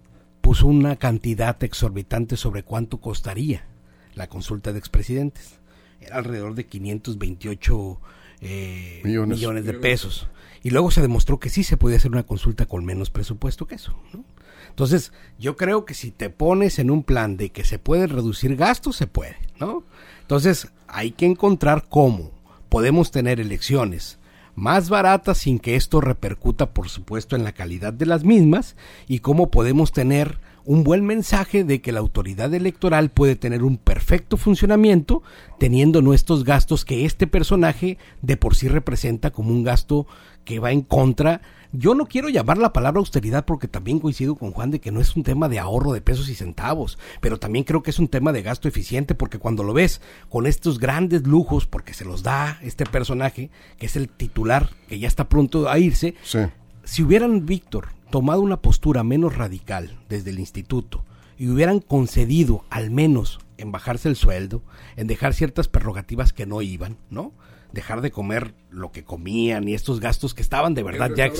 puso 0.41 0.67
una 0.67 0.95
cantidad 0.95 1.61
exorbitante 1.63 2.37
sobre 2.37 2.63
cuánto 2.63 3.01
costaría 3.01 3.65
la 4.13 4.27
consulta 4.27 4.71
de 4.73 4.79
expresidentes. 4.79 5.55
Era 5.99 6.17
alrededor 6.17 6.53
de 6.53 6.67
528 6.67 7.99
eh, 8.41 9.01
Millones. 9.03 9.37
millones. 9.37 9.65
de 9.65 9.73
pesos. 9.73 10.27
Y 10.63 10.69
luego 10.69 10.91
se 10.91 11.01
demostró 11.01 11.39
que 11.39 11.49
sí 11.49 11.63
se 11.63 11.77
podía 11.77 11.97
hacer 11.97 12.11
una 12.11 12.23
consulta 12.23 12.65
con 12.65 12.85
menos 12.85 13.09
presupuesto 13.09 13.67
que 13.67 13.75
eso. 13.75 13.95
¿no? 14.13 14.23
Entonces, 14.69 15.11
yo 15.37 15.57
creo 15.57 15.85
que 15.85 15.93
si 15.93 16.11
te 16.11 16.29
pones 16.29 16.79
en 16.79 16.89
un 16.89 17.03
plan 17.03 17.37
de 17.37 17.51
que 17.51 17.63
se 17.65 17.79
puede 17.79 18.07
reducir 18.07 18.55
gastos, 18.55 18.95
se 18.95 19.07
puede, 19.07 19.37
¿no? 19.59 19.83
Entonces, 20.21 20.69
hay 20.87 21.11
que 21.11 21.25
encontrar 21.25 21.85
cómo 21.89 22.31
podemos 22.69 23.11
tener 23.11 23.39
elecciones 23.39 24.19
más 24.55 24.89
baratas 24.89 25.37
sin 25.39 25.59
que 25.59 25.75
esto 25.75 26.01
repercuta, 26.01 26.73
por 26.73 26.89
supuesto, 26.89 27.35
en 27.35 27.43
la 27.43 27.51
calidad 27.51 27.93
de 27.93 28.05
las 28.05 28.23
mismas 28.23 28.75
y 29.07 29.19
cómo 29.19 29.51
podemos 29.51 29.91
tener 29.91 30.39
un 30.65 30.83
buen 30.83 31.05
mensaje 31.05 31.63
de 31.63 31.81
que 31.81 31.91
la 31.91 31.99
autoridad 31.99 32.53
electoral 32.53 33.09
puede 33.09 33.35
tener 33.35 33.63
un 33.63 33.77
perfecto 33.77 34.37
funcionamiento 34.37 35.21
teniendo 35.59 36.01
nuestros 36.01 36.43
gastos 36.43 36.85
que 36.85 37.05
este 37.05 37.27
personaje 37.27 37.97
de 38.21 38.37
por 38.37 38.55
sí 38.55 38.67
representa 38.67 39.31
como 39.31 39.51
un 39.51 39.63
gasto 39.63 40.07
que 40.45 40.59
va 40.59 40.71
en 40.71 40.81
contra. 40.81 41.41
Yo 41.73 41.95
no 41.95 42.05
quiero 42.05 42.29
llamar 42.29 42.59
la 42.59 42.71
palabra 42.71 42.99
austeridad 42.99 43.45
porque 43.45 43.67
también 43.67 43.99
coincido 43.99 44.35
con 44.35 44.51
Juan 44.51 44.71
de 44.71 44.79
que 44.79 44.91
no 44.91 45.01
es 45.01 45.15
un 45.15 45.23
tema 45.23 45.49
de 45.49 45.59
ahorro 45.59 45.91
de 45.91 46.01
pesos 46.01 46.29
y 46.29 46.35
centavos, 46.35 46.97
pero 47.19 47.39
también 47.39 47.65
creo 47.65 47.81
que 47.81 47.89
es 47.91 47.99
un 47.99 48.07
tema 48.07 48.31
de 48.31 48.43
gasto 48.43 48.67
eficiente 48.67 49.15
porque 49.15 49.39
cuando 49.39 49.63
lo 49.63 49.73
ves 49.73 49.99
con 50.29 50.45
estos 50.45 50.79
grandes 50.79 51.25
lujos, 51.25 51.65
porque 51.65 51.93
se 51.93 52.05
los 52.05 52.21
da 52.23 52.59
este 52.61 52.85
personaje, 52.85 53.49
que 53.79 53.87
es 53.87 53.95
el 53.95 54.07
titular, 54.07 54.69
que 54.87 54.99
ya 54.99 55.07
está 55.07 55.27
pronto 55.27 55.67
a 55.67 55.79
irse, 55.79 56.13
Sí. 56.23 56.39
si 56.83 57.01
hubieran, 57.03 57.45
Víctor, 57.47 57.87
tomado 58.13 58.41
una 58.41 58.57
postura 58.61 59.03
menos 59.03 59.35
radical 59.35 59.97
desde 60.07 60.29
el 60.29 60.37
instituto 60.37 61.03
y 61.35 61.47
hubieran 61.49 61.79
concedido 61.79 62.63
al 62.69 62.91
menos 62.91 63.39
en 63.57 63.71
bajarse 63.71 64.07
el 64.07 64.15
sueldo, 64.15 64.61
en 64.97 65.07
dejar 65.07 65.33
ciertas 65.33 65.67
prerrogativas 65.67 66.31
que 66.31 66.45
no 66.45 66.61
iban, 66.61 66.97
¿no? 67.09 67.31
Dejar 67.71 68.01
de 68.01 68.11
comer 68.11 68.53
lo 68.69 68.91
que 68.91 69.03
comían 69.03 69.67
y 69.67 69.73
estos 69.73 69.99
gastos 69.99 70.35
que 70.35 70.43
estaban 70.43 70.75
de 70.75 70.83
verdad 70.83 71.09
ya... 71.17 71.31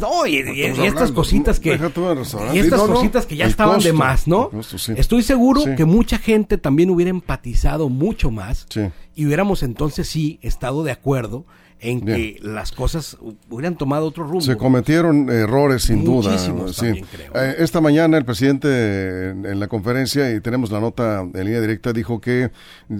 No, 0.00 0.26
y, 0.26 0.38
y- 0.38 0.62
Estamos 0.62 0.78
y 0.78 0.86
estas 0.88 1.12
cositas 1.12 1.60
que... 1.60 1.68
Y 1.70 2.58
estas 2.58 2.80
no, 2.88 2.94
cositas 2.94 3.24
que 3.26 3.36
ya 3.36 3.46
estaban 3.46 3.78
de 3.78 3.92
más, 3.92 4.26
¿no? 4.26 4.46
el 4.46 4.56
costo, 4.58 4.78
sí. 4.78 4.94
Estoy 4.96 5.22
seguro 5.22 5.60
Sí. 5.60 5.76
que 5.76 5.84
mucha 5.84 6.18
gente 6.18 6.58
también 6.58 6.90
hubiera 6.90 7.10
empatizado 7.10 7.88
mucho 7.88 8.32
más 8.32 8.66
Sí. 8.70 8.80
y 9.14 9.24
hubiéramos 9.26 9.62
entonces 9.62 10.08
sí 10.08 10.40
estado 10.42 10.82
de 10.82 10.90
acuerdo 10.90 11.46
en 11.84 12.04
Bien. 12.04 12.16
que 12.16 12.38
las 12.42 12.70
cosas 12.72 13.18
hubieran 13.50 13.76
tomado 13.76 14.06
otro 14.06 14.22
rumbo. 14.24 14.40
Se 14.40 14.56
cometieron 14.56 15.28
errores 15.28 15.82
sin 15.82 16.04
duda. 16.04 16.38
Sí. 16.38 16.46
también, 16.86 17.04
creo. 17.10 17.32
Eh, 17.34 17.56
esta 17.58 17.80
mañana 17.80 18.16
el 18.16 18.24
presidente 18.24 19.30
en, 19.30 19.44
en 19.44 19.58
la 19.60 19.66
conferencia, 19.68 20.32
y 20.34 20.40
tenemos 20.40 20.70
la 20.70 20.80
nota 20.80 21.20
en 21.22 21.44
línea 21.44 21.60
directa, 21.60 21.92
dijo 21.92 22.20
que 22.20 22.50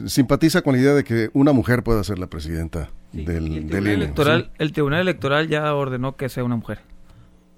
simpatiza 0.06 0.62
con 0.62 0.74
la 0.74 0.80
idea 0.80 0.94
de 0.94 1.04
que 1.04 1.30
una 1.32 1.52
mujer 1.52 1.82
pueda 1.82 2.02
ser 2.04 2.18
la 2.18 2.26
presidenta 2.26 2.90
Sí, 3.12 3.24
del, 3.24 3.36
el, 3.46 3.52
del 3.54 3.66
tribunal 3.68 3.82
INE, 3.82 3.92
electoral, 3.94 4.42
¿sí? 4.44 4.50
el 4.58 4.72
Tribunal 4.72 5.00
Electoral 5.02 5.48
ya 5.48 5.74
ordenó 5.74 6.16
que 6.16 6.28
sea 6.28 6.42
una 6.44 6.56
mujer. 6.56 6.80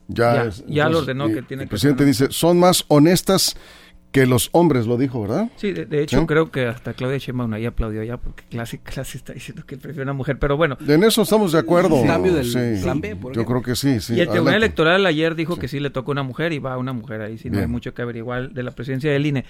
Ya, 0.09 0.35
ya- 0.35 0.45
es- 0.47 0.65
ya 0.67 0.89
lo 0.91 0.99
ordenó 0.99 1.31
y 1.31 1.35
que 1.35 1.43
tiene 1.43 1.63
El 1.63 1.69
que 1.69 1.71
presidente 1.71 2.01
ser- 2.13 2.29
dice, 2.29 2.39
son 2.39 2.59
más 2.59 2.85
honestas 2.89 3.57
que 4.15 4.27
los 4.27 4.49
hombres, 4.53 4.87
lo 4.87 4.97
dijo, 4.97 5.23
¿verdad? 5.23 5.51
Sí, 5.57 5.73
de, 5.73 5.87
de 5.87 6.01
hecho 6.05 6.21
¿Sí? 6.21 6.27
creo 6.27 6.53
que 6.53 6.67
hasta 6.67 6.95
Claudia 6.95 7.19
Sheinbaum 7.19 7.53
ahí 7.53 7.67
aplaudió 7.67 8.01
ya 8.05 8.17
porque 8.17 8.45
Clase, 8.49 8.79
Clase 8.79 9.19
está 9.19 9.33
diciendo 9.33 9.65
que 9.67 9.77
prefiere 9.77 10.05
una 10.05 10.13
mujer, 10.13 10.39
pero 10.39 10.57
bueno. 10.57 10.79
En 10.87 11.03
eso 11.03 11.23
estamos 11.23 11.51
de 11.51 11.59
acuerdo. 11.59 11.97
Un 11.97 12.07
cambio 12.07 12.33
del 12.33 12.45
sí. 12.45 12.81
plan 12.81 13.01
B, 13.01 13.17
por 13.17 13.35
Yo 13.35 13.45
creo 13.45 13.61
que 13.61 13.75
sí, 13.75 13.99
sí. 13.99 14.15
y 14.15 14.21
el 14.21 14.29
Tribunal. 14.29 14.55
Electoral 14.55 15.05
ayer 15.07 15.35
dijo 15.35 15.57
que 15.57 15.67
sí 15.67 15.81
le 15.81 15.91
toca 15.91 16.13
una 16.13 16.23
mujer 16.23 16.53
y 16.53 16.61
va 16.61 16.79
una 16.79 16.93
mujer 16.93 17.23
ahí, 17.23 17.39
si 17.39 17.51
no 17.51 17.59
hay 17.59 17.67
mucho 17.67 17.93
que 17.93 18.03
averiguar 18.03 18.51
de 18.51 18.63
la 18.63 18.71
presidencia 18.71 19.11
del 19.11 19.27
INE. 19.27 19.45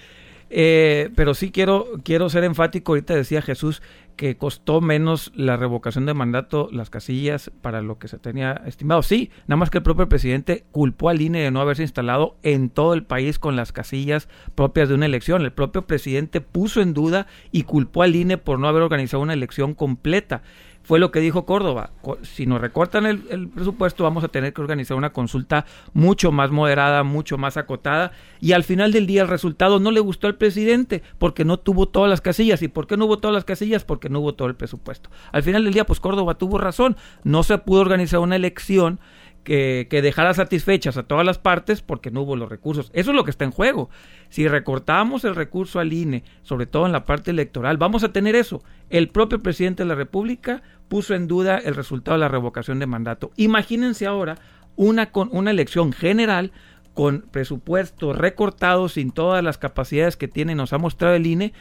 Eh, 0.51 1.11
pero 1.17 1.35
sí 1.35 1.51
quiero, 1.51 1.87
quiero 2.05 2.29
ser 2.29 2.45
enfático, 2.45 2.93
ahorita 2.93 3.15
decía 3.15 3.43
Jesús 3.43 3.83
que 4.17 4.37
costó 4.37 4.81
menos 4.81 5.33
la 5.35 5.57
revocación 5.57 6.07
de 6.07 6.15
mandato 6.15 6.69
las 6.71 6.91
casillas 6.91 7.51
para 7.63 7.83
lo 7.83 7.99
que 7.99 8.09
se 8.09 8.19
tenía 8.19 8.63
estimado. 8.67 9.03
Sí, 9.03 9.31
nada 9.47 9.57
más 9.57 9.71
que 9.71 9.79
el 9.79 9.85
propio 9.85 10.09
presidente 10.09 10.65
culpó 10.71 11.09
al 11.09 11.21
INE 11.21 11.41
de 11.41 11.51
no 11.51 11.61
haberse 11.61 11.83
instalado 11.83 12.37
en 12.43 12.71
todo 12.71 12.95
el 12.95 13.05
país 13.05 13.39
con 13.39 13.57
las 13.57 13.73
casillas 13.73 14.29
propias 14.55 14.89
de 14.89 14.95
una 14.95 15.07
elección. 15.07 15.43
El 15.43 15.53
propio 15.53 15.83
presidente 15.87 16.41
puso 16.41 16.81
en 16.81 16.95
duda 16.95 17.27
y 17.51 17.65
culpó 17.65 18.03
al 18.03 18.15
INE 18.15 18.39
por 18.39 18.59
no 18.59 18.69
haber 18.69 18.83
organizado 18.83 19.23
una 19.23 19.35
elección 19.35 19.75
completa 19.75 20.43
fue 20.85 20.99
lo 20.99 21.11
que 21.11 21.21
dijo 21.21 21.47
Córdoba. 21.47 21.91
Si 22.23 22.47
nos 22.47 22.61
recortan 22.61 23.07
el, 23.07 23.49
presupuesto, 23.49 24.05
vamos 24.05 24.23
a 24.23 24.29
tener 24.29 24.53
que 24.53 24.61
organizar 24.61 24.97
una 24.97 25.13
consulta 25.13 25.65
mucho 25.95 26.31
más 26.31 26.51
moderada, 26.51 27.03
mucho 27.03 27.39
más 27.39 27.57
acotada. 27.57 28.13
Y 28.39 28.53
al 28.53 28.65
final 28.65 28.93
del 28.93 29.07
día 29.07 29.23
el 29.23 29.29
resultado 29.29 29.81
no 29.81 29.91
le 29.91 30.01
gustó 30.01 30.27
al 30.27 30.37
presidente 30.37 31.03
porque 31.19 31.45
no 31.45 31.59
tuvo 31.59 31.89
todas 31.89 32.11
las 32.11 32.21
casillas. 32.21 32.63
¿Y 32.63 32.69
por 32.69 32.87
qué 32.87 32.99
no 32.99 33.07
hubo 33.07 33.19
todas 33.19 33.35
las 33.35 33.45
casillas? 33.45 33.83
Porque 33.83 34.11
no 34.11 34.21
hubo 34.21 34.35
todo 34.35 34.47
el 34.47 34.57
presupuesto. 34.57 35.09
Al 35.33 35.43
final 35.43 35.65
del 35.65 35.73
día, 35.73 35.87
pues 35.87 36.01
Córdoba 36.01 36.35
tuvo 36.35 36.59
razón. 36.59 36.97
No 37.25 37.43
se 37.43 37.57
pudo 37.57 37.81
organizar 37.81 38.21
una 38.21 38.37
elección 38.37 39.01
que, 39.45 39.87
dejara 40.03 40.35
satisfechas 40.35 40.97
a 40.97 41.05
todas 41.05 41.25
las 41.25 41.39
partes 41.39 41.83
porque 41.83 42.11
no 42.11 42.23
hubo 42.23 42.35
los 42.35 42.49
recursos. 42.49 42.91
Eso 42.95 43.11
es 43.11 43.17
lo 43.17 43.25
que 43.25 43.31
está 43.31 43.45
en 43.45 43.51
juego. 43.51 43.91
Si 44.31 44.49
recortamos 44.49 45.25
el 45.25 45.35
recurso 45.35 45.79
al 45.79 45.93
INE, 45.93 46.25
sobre 46.43 46.67
todo 46.67 46.87
en 46.87 46.93
la 46.93 47.05
parte 47.05 47.31
electoral, 47.31 47.77
vamos 47.77 48.03
a 48.03 48.13
tener 48.13 48.35
eso. 48.35 48.63
El 48.91 49.09
propio 49.09 49.41
presidente 49.41 49.83
de 49.83 49.89
la 49.89 49.95
República 49.95 50.63
puso 50.89 51.15
en 51.15 51.29
duda 51.29 51.59
el 51.59 51.75
resultado 51.75 52.17
de 52.17 52.21
la 52.21 52.29
revocación 52.29 52.79
de 52.79 52.87
mandato. 52.87 53.31
Imagínense 53.37 54.07
ahora 54.07 54.39
una, 54.77 55.13
con, 55.13 55.29
una 55.33 55.51
elección 55.51 55.93
general 55.93 56.51
con 56.95 57.23
presupuestos 57.31 58.17
recortados 58.17 58.95
sin 58.95 59.11
todas 59.11 59.43
las 59.45 59.59
capacidades 59.59 60.17
que 60.17 60.29
tiene, 60.29 60.55
nos 60.55 60.73
ha 60.73 60.79
mostrado 60.79 61.15
el 61.15 61.27
INE, 61.27 61.53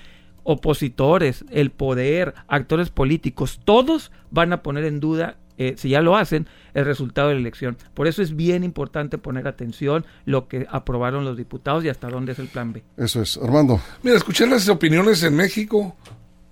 opositores, 0.43 1.43
el 1.49 1.71
poder, 1.71 2.35
actores 2.47 2.89
políticos, 2.89 3.59
todos 3.65 4.11
van 4.29 4.53
a 4.53 4.61
poner 4.61 4.85
en 4.85 4.99
duda 4.99 5.37
eh, 5.57 5.75
si 5.77 5.89
ya 5.89 6.01
lo 6.01 6.15
hacen, 6.15 6.47
el 6.73 6.85
resultado 6.85 7.29
de 7.29 7.35
la 7.35 7.41
elección. 7.41 7.77
Por 7.93 8.07
eso 8.07 8.21
es 8.21 8.35
bien 8.35 8.63
importante 8.63 9.17
poner 9.17 9.47
atención 9.47 10.05
lo 10.25 10.47
que 10.47 10.67
aprobaron 10.69 11.25
los 11.25 11.37
diputados 11.37 11.83
y 11.83 11.89
hasta 11.89 12.09
dónde 12.09 12.31
es 12.31 12.39
el 12.39 12.47
plan 12.47 12.73
B. 12.73 12.83
Eso 12.97 13.21
es, 13.21 13.37
Armando. 13.37 13.79
Mira, 14.01 14.17
escuchar 14.17 14.47
las 14.47 14.67
opiniones 14.69 15.23
en 15.23 15.35
México 15.35 15.95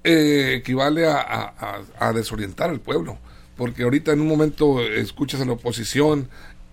eh, 0.04 0.56
equivale 0.58 1.08
a, 1.08 1.84
desorientar 2.14 2.70
al 2.70 2.80
pueblo, 2.80 3.18
porque 3.56 3.84
ahorita 3.84 4.12
en 4.12 4.22
un 4.22 4.28
momento 4.28 4.82
escuchas 4.82 5.42
a 5.42 5.46
la 5.46 5.54
oposición 5.54 6.30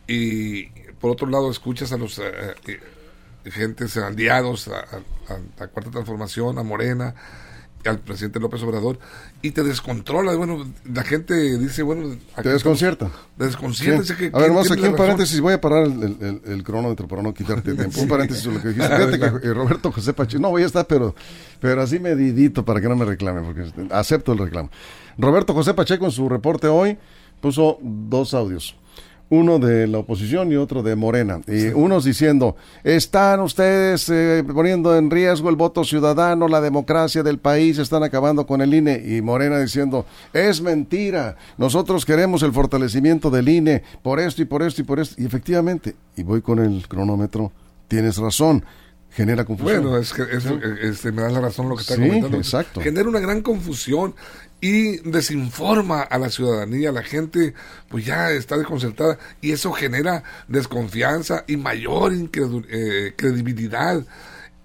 y 0.06 0.66
por 1.00 1.10
otro 1.10 1.28
lado 1.28 1.50
escuchas 1.50 1.92
a 1.92 1.96
los 1.96 2.18
eh, 2.18 2.80
gentes 3.44 3.96
aliados, 3.96 4.68
a, 4.68 4.80
a 4.80 5.38
la 5.58 5.68
Cuarta 5.68 5.90
Transformación, 5.90 6.58
a 6.58 6.62
Morena 6.62 7.14
al 7.84 7.98
presidente 8.00 8.40
López 8.40 8.62
Obrador 8.62 8.98
y 9.42 9.52
te 9.52 9.62
descontrola. 9.62 10.34
Bueno, 10.34 10.66
la 10.92 11.04
gente 11.04 11.58
dice, 11.58 11.82
bueno... 11.82 12.16
Te 12.42 12.48
desconcierta. 12.48 13.10
Te 13.36 13.44
desconcierta. 13.44 14.16
Que, 14.16 14.30
a 14.32 14.38
ver, 14.38 14.50
vamos 14.50 14.70
aquí 14.70 14.82
un 14.82 14.96
paréntesis. 14.96 15.40
Voy 15.40 15.54
a 15.54 15.60
parar 15.60 15.84
el, 15.86 16.62
cronómetro 16.64 17.06
para 17.06 17.22
no 17.22 17.32
quitarte 17.32 17.74
tiempo. 17.74 18.00
Un 18.00 18.08
paréntesis 18.08 18.46
lo 18.46 18.60
que 18.60 18.68
dijiste. 18.68 18.88
Fíjate 18.96 19.18
que 19.18 19.48
eh, 19.48 19.54
Roberto 19.54 19.92
José 19.92 20.12
Pacheco... 20.12 20.42
No, 20.42 20.50
voy 20.50 20.62
a 20.62 20.66
estar, 20.66 20.86
pero, 20.86 21.14
pero 21.60 21.82
así 21.82 21.98
medidito 21.98 22.64
para 22.64 22.80
que 22.80 22.88
no 22.88 22.96
me 22.96 23.04
reclame, 23.04 23.42
porque 23.42 23.70
acepto 23.90 24.32
el 24.32 24.38
reclamo. 24.38 24.70
Roberto 25.16 25.54
José 25.54 25.74
Pacheco 25.74 26.04
en 26.06 26.12
su 26.12 26.28
reporte 26.28 26.66
hoy 26.66 26.98
puso 27.40 27.78
dos 27.82 28.34
audios 28.34 28.76
uno 29.30 29.58
de 29.58 29.86
la 29.86 29.98
oposición 29.98 30.50
y 30.52 30.56
otro 30.56 30.82
de 30.82 30.96
Morena. 30.96 31.40
Y 31.46 31.68
unos 31.68 32.04
diciendo, 32.04 32.56
están 32.84 33.40
ustedes 33.40 34.08
eh, 34.08 34.44
poniendo 34.46 34.96
en 34.96 35.10
riesgo 35.10 35.50
el 35.50 35.56
voto 35.56 35.84
ciudadano, 35.84 36.48
la 36.48 36.60
democracia 36.60 37.22
del 37.22 37.38
país, 37.38 37.78
están 37.78 38.02
acabando 38.02 38.46
con 38.46 38.60
el 38.62 38.72
INE. 38.72 39.02
Y 39.04 39.20
Morena 39.20 39.58
diciendo, 39.58 40.06
es 40.32 40.60
mentira, 40.60 41.36
nosotros 41.58 42.04
queremos 42.04 42.42
el 42.42 42.52
fortalecimiento 42.52 43.30
del 43.30 43.48
INE 43.48 43.82
por 44.02 44.20
esto 44.20 44.42
y 44.42 44.46
por 44.46 44.62
esto 44.62 44.80
y 44.82 44.84
por 44.84 45.00
esto. 45.00 45.20
Y 45.20 45.26
efectivamente, 45.26 45.94
y 46.16 46.22
voy 46.22 46.40
con 46.40 46.58
el 46.58 46.88
cronómetro, 46.88 47.52
tienes 47.88 48.16
razón 48.16 48.64
genera 49.10 49.44
confusión. 49.44 49.82
Bueno, 49.82 49.98
es 49.98 50.12
que 50.12 50.22
este, 50.82 51.12
me 51.12 51.22
da 51.22 51.30
la 51.30 51.40
razón 51.40 51.68
lo 51.68 51.76
que 51.76 51.82
está 51.82 51.96
comentando. 51.96 52.36
Exacto. 52.36 52.80
Genera 52.80 53.08
una 53.08 53.20
gran 53.20 53.42
confusión 53.42 54.14
y 54.60 54.98
desinforma 55.08 56.02
a 56.02 56.18
la 56.18 56.30
ciudadanía, 56.30 56.90
la 56.92 57.02
gente 57.02 57.54
pues 57.88 58.04
ya 58.04 58.30
está 58.30 58.56
desconcertada 58.56 59.18
y 59.40 59.52
eso 59.52 59.72
genera 59.72 60.24
desconfianza 60.48 61.44
y 61.46 61.56
mayor 61.56 62.12
eh, 62.12 63.12
credibilidad 63.16 64.04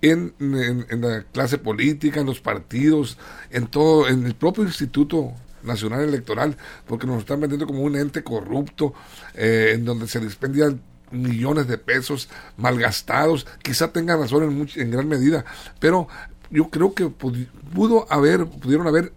en, 0.01 0.33
en, 0.39 1.01
la 1.01 1.23
clase 1.31 1.57
política, 1.57 2.19
en 2.19 2.25
los 2.25 2.41
partidos, 2.41 3.17
en 3.51 3.67
todo, 3.67 4.09
en 4.09 4.25
el 4.25 4.35
propio 4.35 4.63
Instituto 4.63 5.33
Nacional 5.61 6.01
Electoral, 6.01 6.57
porque 6.85 7.07
nos 7.07 7.19
están 7.19 7.39
vendiendo 7.39 7.65
como 7.65 7.83
un 7.83 7.95
ente 7.95 8.21
corrupto, 8.21 8.93
eh, 9.33 9.71
en 9.75 9.85
donde 9.85 10.07
se 10.07 10.19
dispendian 10.19 10.81
millones 11.11 11.67
de 11.67 11.77
pesos 11.77 12.27
malgastados, 12.57 13.47
quizá 13.61 13.93
tengan 13.93 14.19
razón 14.19 14.43
en, 14.43 14.81
en 14.81 14.91
gran 14.91 15.07
medida, 15.07 15.45
pero 15.79 16.09
yo 16.49 16.69
creo 16.69 16.93
que 16.93 17.07
pudo 17.07 18.05
haber, 18.11 18.45
pudieron 18.45 18.87
haber 18.87 19.13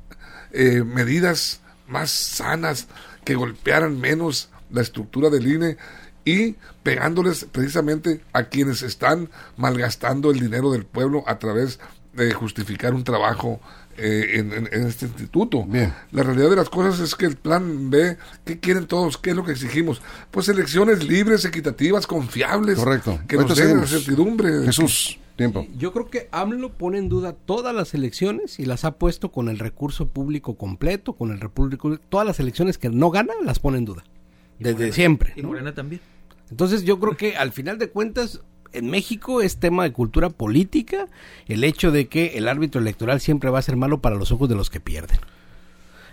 eh, 0.57 0.83
medidas 0.83 1.61
más 1.87 2.11
sanas 2.11 2.88
que 3.25 3.35
golpearan 3.35 4.01
menos 4.01 4.49
la 4.71 4.81
estructura 4.81 5.31
del 5.31 5.47
INE 5.47 5.77
y 6.25 6.57
pegándoles 6.83 7.45
precisamente 7.45 8.23
a 8.33 8.45
quienes 8.45 8.83
están 8.83 9.31
malgastando 9.57 10.31
el 10.31 10.40
dinero 10.40 10.73
del 10.73 10.85
pueblo 10.85 11.25
a 11.27 11.38
través 11.38 11.79
de 12.14 12.33
justificar 12.33 12.95
un 12.95 13.05
trabajo 13.05 13.61
eh, 13.99 14.38
en, 14.38 14.66
este 14.87 15.07
instituto. 15.07 15.66
La 16.11 16.23
realidad 16.23 16.51
de 16.51 16.57
las 16.57 16.69
cosas 16.69 17.01
es 17.01 17.14
que 17.14 17.27
el 17.27 17.37
plan 17.37 17.90
B, 17.90 18.16
¿qué 18.45 18.59
quieren 18.59 18.87
todos? 18.87 19.19
¿Qué 19.19 19.31
es 19.31 19.37
lo 19.37 19.45
que 19.45 19.53
exigimos? 19.53 20.03
Pues 20.31 20.49
elecciones 20.49 21.05
libres, 21.07 21.45
equitativas, 21.45 22.07
confiables. 22.07 22.79
Correcto. 22.79 23.21
Que 23.29 23.37
nos 23.37 23.57
den 23.57 23.81
la 23.81 23.87
certidumbre. 23.87 24.64
Jesús. 24.64 25.19
Tiempo. 25.37 25.66
Yo 25.77 25.92
creo 25.92 26.09
que 26.09 26.29
AMLO 26.33 26.72
pone 26.72 26.99
en 26.99 27.11
duda 27.11 27.35
todas 27.35 27.75
las 27.75 27.92
elecciones 27.92 28.59
y 28.59 28.64
las 28.64 28.87
ha 28.87 28.92
puesto 28.92 29.31
con 29.31 29.51
el 29.51 29.59
recurso 29.59 30.09
público 30.09 30.57
completo, 30.57 31.12
con 31.12 31.31
el 31.31 31.40
repúblico, 31.40 31.99
todas 32.09 32.27
las 32.27 32.40
elecciones 32.40 32.79
que 32.79 32.88
no 32.88 33.11
gana 33.11 33.35
las 33.44 33.59
pone 33.59 33.77
en 33.77 33.85
duda. 33.85 34.05
Desde 34.59 34.92
siempre. 34.92 35.35
Y 35.37 35.42
Morena 35.42 35.75
también. 35.75 36.01
Entonces 36.51 36.85
yo 36.85 36.99
creo 36.99 37.16
que 37.18 37.37
al 37.37 37.53
final 37.53 37.79
de 37.79 37.90
cuentas 37.90 38.40
en 38.72 38.88
México 38.88 39.42
es 39.42 39.59
tema 39.59 39.85
de 39.85 39.92
cultura 39.92 40.31
política 40.31 41.09
el 41.49 41.64
hecho 41.64 41.90
de 41.90 42.09
que 42.09 42.38
el 42.38 42.49
árbitro 42.49 42.81
electoral 42.81 43.20
siempre 43.20 43.51
va 43.51 43.59
a 43.59 43.62
ser 43.62 43.77
malo 43.77 44.01
para 44.01 44.16
los 44.16 44.33
ojos 44.33 44.49
de 44.49 44.55
los 44.55 44.70
que 44.70 44.81
pierden. 44.81 45.18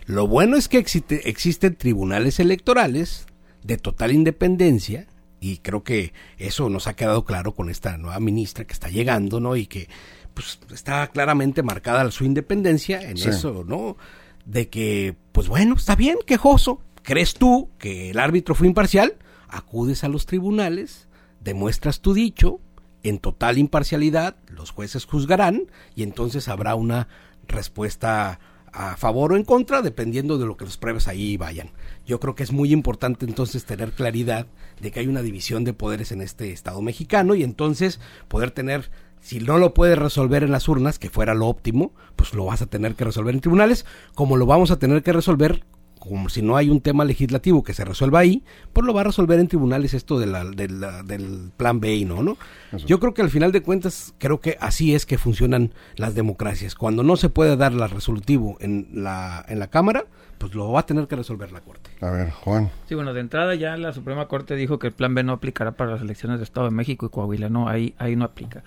Lo 0.05 0.27
bueno 0.27 0.57
es 0.57 0.67
que 0.67 0.79
existe, 0.79 1.29
existen 1.29 1.75
tribunales 1.75 2.39
electorales 2.39 3.25
de 3.63 3.77
total 3.77 4.11
independencia 4.11 5.07
y 5.43 5.57
creo 5.57 5.83
que 5.83 6.13
eso 6.37 6.69
nos 6.69 6.87
ha 6.87 6.95
quedado 6.95 7.25
claro 7.25 7.53
con 7.53 7.69
esta 7.69 7.97
nueva 7.97 8.21
ministra 8.21 8.63
que 8.63 8.71
está 8.71 8.87
llegando, 8.87 9.41
¿no? 9.41 9.57
Y 9.57 9.67
que 9.67 9.89
pues 10.33 10.57
está 10.71 11.05
claramente 11.07 11.63
marcada 11.63 12.09
su 12.11 12.23
independencia 12.23 13.01
en 13.01 13.17
eso, 13.17 13.65
¿no? 13.67 13.97
De 14.45 14.69
que, 14.69 15.17
pues 15.33 15.49
bueno, 15.49 15.75
está 15.75 15.97
bien, 15.97 16.17
quejoso. 16.25 16.81
¿Crees 17.01 17.33
tú 17.33 17.69
que 17.77 18.11
el 18.11 18.19
árbitro 18.19 18.55
fue 18.55 18.67
imparcial? 18.67 19.17
Acudes 19.49 20.05
a 20.05 20.07
los 20.07 20.25
tribunales, 20.25 21.09
demuestras 21.41 21.99
tu 21.99 22.13
dicho, 22.13 22.61
en 23.03 23.19
total 23.19 23.57
imparcialidad, 23.57 24.37
los 24.47 24.71
jueces 24.71 25.03
juzgarán 25.03 25.63
y 25.93 26.03
entonces 26.03 26.47
habrá 26.47 26.75
una 26.75 27.09
respuesta 27.49 28.39
a 28.73 28.97
favor 28.97 29.31
o 29.31 29.37
en 29.37 29.43
contra, 29.43 29.81
dependiendo 29.81 30.37
de 30.37 30.45
lo 30.45 30.57
que 30.57 30.65
los 30.65 30.77
pruebas 30.77 31.07
ahí 31.07 31.37
vayan. 31.37 31.69
Yo 32.05 32.19
creo 32.19 32.35
que 32.35 32.43
es 32.43 32.51
muy 32.51 32.73
importante 32.73 33.25
entonces 33.25 33.65
tener 33.65 33.91
claridad 33.91 34.47
de 34.81 34.91
que 34.91 34.99
hay 34.99 35.07
una 35.07 35.21
división 35.21 35.63
de 35.63 35.73
poderes 35.73 36.11
en 36.11 36.21
este 36.21 36.51
Estado 36.51 36.81
mexicano 36.81 37.35
y 37.35 37.43
entonces 37.43 37.99
poder 38.27 38.51
tener, 38.51 38.89
si 39.21 39.39
no 39.39 39.59
lo 39.59 39.73
puedes 39.73 39.97
resolver 39.97 40.43
en 40.43 40.51
las 40.51 40.67
urnas, 40.67 40.97
que 40.97 41.11
fuera 41.11 41.35
lo 41.35 41.47
óptimo, 41.47 41.93
pues 42.15 42.33
lo 42.33 42.45
vas 42.45 42.63
a 42.63 42.65
tener 42.65 42.95
que 42.95 43.05
resolver 43.05 43.35
en 43.35 43.41
tribunales, 43.41 43.85
como 44.15 44.37
lo 44.37 44.47
vamos 44.47 44.71
a 44.71 44.79
tener 44.79 45.03
que 45.03 45.13
resolver 45.13 45.63
como 46.09 46.27
si 46.27 46.41
no 46.41 46.57
hay 46.57 46.69
un 46.69 46.81
tema 46.81 47.05
legislativo 47.05 47.63
que 47.63 47.73
se 47.73 47.85
resuelva 47.85 48.19
ahí, 48.19 48.43
pues 48.73 48.85
lo 48.85 48.93
va 48.93 49.01
a 49.01 49.03
resolver 49.05 49.39
en 49.39 49.47
tribunales 49.47 49.93
esto 49.93 50.19
de 50.19 50.25
la, 50.25 50.43
del 50.43 51.51
plan 51.55 51.79
B 51.79 51.95
y 51.95 52.03
no, 52.05 52.21
¿no? 52.21 52.37
Yo 52.85 52.99
creo 52.99 53.13
que 53.13 53.21
al 53.21 53.29
final 53.29 53.53
de 53.53 53.61
cuentas, 53.61 54.13
creo 54.17 54.41
que 54.41 54.57
así 54.59 54.93
es 54.93 55.05
que 55.05 55.17
funcionan 55.17 55.73
las 55.95 56.13
democracias. 56.13 56.75
Cuando 56.75 57.03
no 57.03 57.15
se 57.15 57.29
puede 57.29 57.55
dar 57.55 57.71
la 57.71 57.87
resolutivo 57.87 58.57
en 58.59 58.89
la, 58.91 59.45
en 59.47 59.59
la 59.59 59.67
Cámara, 59.67 60.05
pues 60.39 60.53
lo 60.55 60.71
va 60.73 60.81
a 60.81 60.85
tener 60.85 61.07
que 61.07 61.15
resolver 61.15 61.53
la 61.53 61.61
Corte. 61.61 61.91
A 62.01 62.09
ver, 62.09 62.31
Juan. 62.31 62.69
Sí, 62.89 62.95
bueno, 62.95 63.13
de 63.13 63.21
entrada 63.21 63.55
ya 63.55 63.77
la 63.77 63.93
Suprema 63.93 64.27
Corte 64.27 64.55
dijo 64.55 64.79
que 64.79 64.87
el 64.87 64.93
plan 64.93 65.15
B 65.15 65.23
no 65.23 65.31
aplicará 65.31 65.71
para 65.71 65.91
las 65.91 66.01
elecciones 66.01 66.39
de 66.39 66.43
Estado 66.43 66.65
de 66.65 66.75
México 66.75 67.05
y 67.05 67.09
Coahuila, 67.09 67.47
no, 67.47 67.69
ahí, 67.69 67.95
ahí 67.97 68.17
no 68.17 68.25
aplica. 68.25 68.63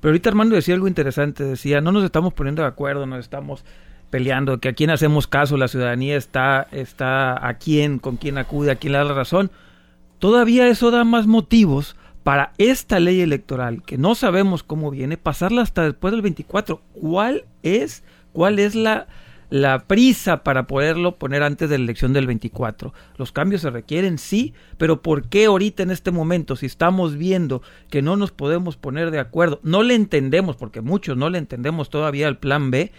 Pero 0.00 0.10
ahorita 0.10 0.30
Armando 0.30 0.56
decía 0.56 0.74
algo 0.74 0.88
interesante, 0.88 1.44
decía, 1.44 1.80
no 1.80 1.92
nos 1.92 2.02
estamos 2.02 2.32
poniendo 2.32 2.62
de 2.62 2.68
acuerdo, 2.68 3.06
nos 3.06 3.20
estamos 3.20 3.64
peleando, 4.10 4.58
que 4.58 4.68
a 4.68 4.72
quién 4.74 4.90
hacemos 4.90 5.26
caso, 5.26 5.56
la 5.56 5.68
ciudadanía 5.68 6.16
está, 6.16 6.66
está 6.72 7.46
a 7.46 7.54
quién, 7.54 7.98
con 7.98 8.16
quién 8.16 8.38
acude, 8.38 8.72
a 8.72 8.76
quién 8.76 8.92
le 8.92 8.98
da 8.98 9.04
la 9.04 9.14
razón. 9.14 9.50
Todavía 10.18 10.68
eso 10.68 10.90
da 10.90 11.04
más 11.04 11.26
motivos 11.26 11.96
para 12.22 12.52
esta 12.58 13.00
ley 13.00 13.20
electoral, 13.20 13.82
que 13.82 13.96
no 13.96 14.14
sabemos 14.14 14.62
cómo 14.62 14.90
viene, 14.90 15.16
pasarla 15.16 15.62
hasta 15.62 15.84
después 15.84 16.12
del 16.12 16.22
24. 16.22 16.82
¿Cuál 16.92 17.44
es, 17.62 18.04
cuál 18.32 18.58
es 18.58 18.74
la, 18.74 19.06
la 19.50 19.80
prisa 19.80 20.44
para 20.44 20.66
poderlo 20.66 21.16
poner 21.16 21.42
antes 21.42 21.68
de 21.68 21.76
la 21.76 21.84
elección 21.84 22.12
del 22.12 22.26
24. 22.26 22.94
Los 23.16 23.32
cambios 23.32 23.62
se 23.62 23.70
requieren, 23.70 24.16
sí, 24.16 24.54
pero 24.78 25.02
¿por 25.02 25.28
qué 25.28 25.46
ahorita 25.46 25.82
en 25.82 25.90
este 25.90 26.12
momento, 26.12 26.56
si 26.56 26.66
estamos 26.66 27.16
viendo 27.16 27.62
que 27.90 28.00
no 28.00 28.16
nos 28.16 28.30
podemos 28.30 28.76
poner 28.76 29.10
de 29.10 29.18
acuerdo, 29.18 29.60
no 29.62 29.82
le 29.82 29.94
entendemos, 29.94 30.56
porque 30.56 30.80
muchos 30.80 31.16
no 31.16 31.28
le 31.28 31.38
entendemos 31.38 31.90
todavía 31.90 32.28
al 32.28 32.38
plan 32.38 32.70
B, 32.70 32.92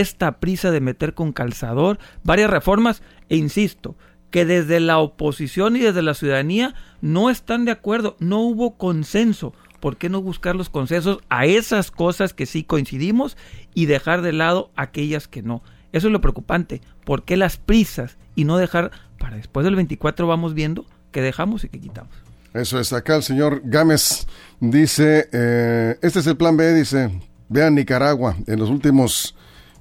esta 0.00 0.40
prisa 0.40 0.70
de 0.70 0.80
meter 0.80 1.14
con 1.14 1.32
calzador 1.32 1.98
varias 2.24 2.50
reformas, 2.50 3.02
e 3.28 3.36
insisto, 3.36 3.96
que 4.30 4.44
desde 4.44 4.80
la 4.80 4.98
oposición 4.98 5.76
y 5.76 5.80
desde 5.80 6.02
la 6.02 6.14
ciudadanía 6.14 6.74
no 7.00 7.30
están 7.30 7.64
de 7.64 7.70
acuerdo, 7.70 8.16
no 8.18 8.40
hubo 8.40 8.76
consenso. 8.76 9.54
¿Por 9.80 9.96
qué 9.96 10.08
no 10.08 10.22
buscar 10.22 10.56
los 10.56 10.68
consensos 10.68 11.18
a 11.28 11.46
esas 11.46 11.90
cosas 11.90 12.34
que 12.34 12.46
sí 12.46 12.64
coincidimos 12.64 13.36
y 13.74 13.86
dejar 13.86 14.22
de 14.22 14.32
lado 14.32 14.70
aquellas 14.74 15.28
que 15.28 15.42
no? 15.42 15.62
Eso 15.92 16.08
es 16.08 16.12
lo 16.12 16.20
preocupante. 16.20 16.80
¿Por 17.04 17.24
qué 17.24 17.36
las 17.36 17.56
prisas 17.56 18.16
y 18.34 18.44
no 18.44 18.58
dejar 18.58 18.90
para 19.18 19.36
después 19.36 19.64
del 19.64 19.76
24 19.76 20.26
vamos 20.26 20.54
viendo 20.54 20.84
qué 21.12 21.22
dejamos 21.22 21.64
y 21.64 21.68
qué 21.68 21.80
quitamos? 21.80 22.12
Eso 22.52 22.80
es, 22.80 22.92
acá 22.92 23.16
el 23.16 23.22
señor 23.22 23.60
Gámez 23.64 24.26
dice, 24.60 25.28
eh, 25.32 25.98
este 26.00 26.20
es 26.20 26.26
el 26.26 26.38
plan 26.38 26.56
B, 26.56 26.72
dice, 26.72 27.20
vean 27.48 27.74
Nicaragua, 27.74 28.36
en 28.46 28.58
los 28.58 28.70
últimos, 28.70 29.36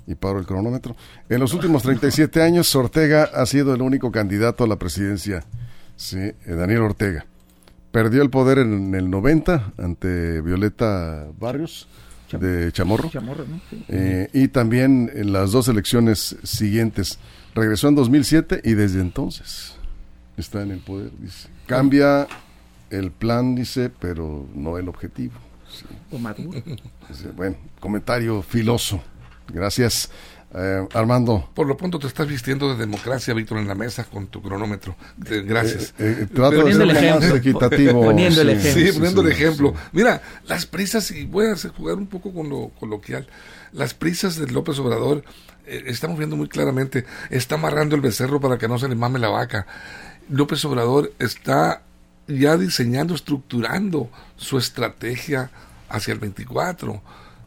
y 0.08 0.16
paro 0.16 0.40
el 0.40 0.46
cronómetro, 0.46 0.96
en 1.30 1.40
los 1.40 1.54
últimos 1.54 1.84
37 1.84 2.42
años 2.42 2.76
Ortega 2.76 3.30
ha 3.34 3.46
sido 3.46 3.74
el 3.74 3.82
único 3.82 4.12
candidato 4.12 4.64
a 4.64 4.68
la 4.68 4.78
presidencia, 4.78 5.44
sí, 5.96 6.18
eh, 6.20 6.36
Daniel 6.46 6.82
Ortega. 6.82 7.26
Perdió 7.92 8.22
el 8.22 8.30
poder 8.30 8.60
en 8.60 8.94
el 8.94 9.10
90 9.10 9.74
ante 9.78 10.42
Violeta 10.42 11.28
Barrios 11.40 11.88
de 12.32 12.72
Chamorro. 12.72 13.10
Chamorro, 13.10 13.46
¿no? 13.46 13.62
Sí. 13.70 13.86
Eh, 13.88 14.30
y 14.34 14.50
también 14.50 15.10
en 15.14 15.32
las 15.32 15.52
dos 15.52 15.70
elecciones 15.70 16.36
siguientes. 16.44 17.20
Regresó 17.54 17.88
en 17.88 17.96
2007 17.96 18.62
y 18.66 18.74
desde 18.74 19.00
entonces 19.00 19.76
está 20.38 20.62
en 20.62 20.72
el 20.72 20.80
poder, 20.80 21.12
dice. 21.20 21.48
Cambia 21.68 22.28
el 22.90 23.12
plan, 23.12 23.56
dice, 23.56 23.90
pero 23.90 24.48
no 24.54 24.78
el 24.78 24.90
objetivo. 24.90 25.34
Sí. 25.70 25.86
O 26.12 26.20
Maduro. 26.20 26.62
Dice, 27.10 27.30
bueno, 27.36 27.56
comentario 27.80 28.42
filoso. 28.42 29.02
Gracias. 29.48 30.10
Eh, 30.58 30.88
Armando. 30.94 31.50
Por 31.54 31.68
lo 31.68 31.76
pronto 31.76 32.00
te 32.00 32.08
estás 32.08 32.28
vistiendo 32.28 32.70
de 32.70 32.80
democracia, 32.80 33.34
Víctor, 33.34 33.58
en 33.58 33.68
la 33.68 33.76
mesa 33.76 34.06
con 34.06 34.28
tu 34.28 34.42
cronómetro. 34.42 34.96
Eh, 35.30 35.44
Gracias. 35.46 35.94
Eh, 36.00 36.20
eh, 36.22 36.28
trato 36.34 36.52
de 36.52 36.62
Poniendo 36.62 36.94
ser 36.94 37.16
más 37.16 37.36
equitativo. 37.36 38.04
Poniendo 38.04 38.42
el 38.42 38.62
sí, 38.62 38.68
ejemplo. 38.68 38.86
Sí, 38.86 38.92
poniendo 38.94 39.22
el 39.22 39.32
ejemplo. 39.32 39.74
sí. 39.76 39.90
Mira, 39.92 40.22
las 40.48 40.66
prisas, 40.66 41.12
y 41.12 41.26
voy 41.26 41.48
a 41.48 41.54
hacer 41.54 41.72
jugar 41.72 41.96
un 41.96 42.08
poco 42.08 42.34
con 42.34 42.48
lo 42.48 42.70
coloquial, 42.80 43.28
las 43.74 43.94
prisas 43.94 44.38
de 44.38 44.48
López 44.48 44.80
Obrador, 44.80 45.26
eh, 45.66 45.84
estamos 45.88 46.18
viendo 46.18 46.36
muy 46.36 46.48
claramente, 46.48 47.06
está 47.30 47.56
amarrando 47.56 47.96
el 47.96 48.02
becerro 48.02 48.40
para 48.40 48.58
que 48.58 48.68
no 48.68 48.80
se 48.80 48.88
le 48.88 48.96
mame 48.96 49.20
la 49.20 49.30
vaca. 49.30 49.68
López 50.30 50.64
Obrador 50.66 51.12
está 51.20 51.82
ya 52.28 52.58
diseñando, 52.58 53.14
estructurando 53.14 54.10
su 54.38 54.58
estrategia 54.58 55.52
hacia 55.90 56.14
el 56.14 56.20
24. 56.20 57.02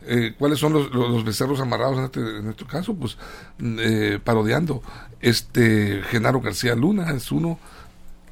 Eh, 0.06 0.34
¿Cuáles 0.38 0.58
son 0.58 0.72
los, 0.72 0.90
los- 0.92 1.24
becerros 1.24 1.60
amarrados 1.60 1.98
en 1.98 2.04
este, 2.04 2.20
en 2.38 2.48
este 2.50 2.64
caso? 2.64 2.94
Pues 2.94 3.16
mm, 3.58 3.76
eh, 3.80 4.18
parodiando. 4.22 4.82
Este 5.20 6.02
Genaro 6.10 6.40
García 6.40 6.74
Luna 6.74 7.10
es 7.12 7.30
uno 7.32 7.58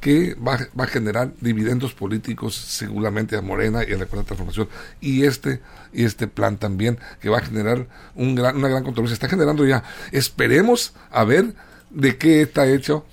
que 0.01 0.35
va, 0.35 0.59
va 0.79 0.85
a 0.85 0.87
generar 0.87 1.33
dividendos 1.41 1.93
políticos 1.95 2.55
seguramente 2.55 3.37
a 3.37 3.43
Morena 3.43 3.83
y 3.87 3.93
a 3.93 3.99
la 3.99 4.07
Cuarta 4.07 4.29
Transformación. 4.29 4.69
Y 5.01 5.25
este, 5.25 5.61
y 5.93 6.05
este 6.05 6.29
plan 6.29 6.59
también, 6.59 6.99
que 7.21 7.29
va 7.29 7.39
a 7.39 7.43
generar 7.43 7.87
un 8.15 8.35
gran, 8.37 8.57
una 8.57 8.69
gran 8.69 8.85
controversia. 8.85 9.15
Está 9.15 9.29
generando 9.29 9.67
ya. 9.67 9.83
Esperemos 10.13 10.93
a 11.11 11.25
ver 11.25 11.55
de 11.91 12.17
qué 12.19 12.43
está 12.43 12.67
hecho 12.69 13.05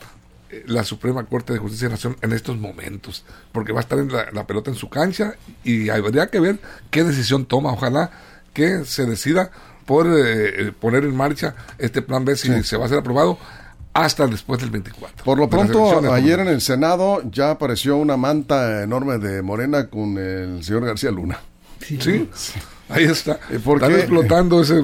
eh, 0.52 0.64
la 0.68 0.84
Suprema 0.84 1.26
Corte 1.26 1.54
de 1.54 1.60
Justicia 1.60 1.88
de 1.88 1.92
la 1.92 1.96
Nación 1.96 2.18
en 2.22 2.32
estos 2.34 2.58
momentos, 2.58 3.24
porque 3.52 3.72
va 3.74 3.80
a 3.80 3.84
estar 3.84 3.98
en 3.98 4.12
la, 4.12 4.30
la 4.32 4.46
pelota 4.46 4.70
en 4.70 4.76
su 4.78 4.90
cancha 4.90 5.36
y 5.64 5.90
habría 5.90 6.28
que 6.28 6.40
ver 6.40 6.60
qué 6.92 7.04
decisión 7.04 7.46
toma. 7.46 7.72
Ojalá 7.72 8.12
que 8.54 8.86
se 8.86 9.06
decida 9.06 9.52
por 9.86 10.08
eh, 10.08 10.68
eh, 10.68 10.72
poner 10.80 11.04
en 11.04 11.16
marcha 11.16 11.56
este 11.78 12.02
plan 12.02 12.24
B 12.24 12.36
si 12.36 12.48
Sí. 12.48 12.64
se 12.64 12.78
va 12.78 12.86
a 12.86 12.90
ser 12.90 13.00
aprobado 13.00 13.38
hasta 13.94 14.26
después 14.28 14.60
del 14.60 14.70
24. 14.72 15.24
Por 15.24 15.38
lo 15.38 15.50
pronto, 15.50 16.12
ayer 16.14 16.40
en 16.40 16.48
el 16.48 16.62
Senado 16.62 17.22
ya 17.30 17.52
apareció 17.52 17.98
una 17.98 18.18
manta 18.18 18.82
enorme 18.84 19.18
de 19.20 19.42
Morena 19.42 19.88
con 19.88 20.18
el 20.18 20.64
señor 20.64 20.86
García 20.86 21.12
Luna. 21.12 21.40
Sí, 21.80 22.30
ahí 22.90 23.04
está. 23.04 23.40
¿Y 23.54 23.58
por 23.58 23.78
Están 23.78 23.92
qué? 23.92 24.00
explotando 24.00 24.62
ese... 24.62 24.82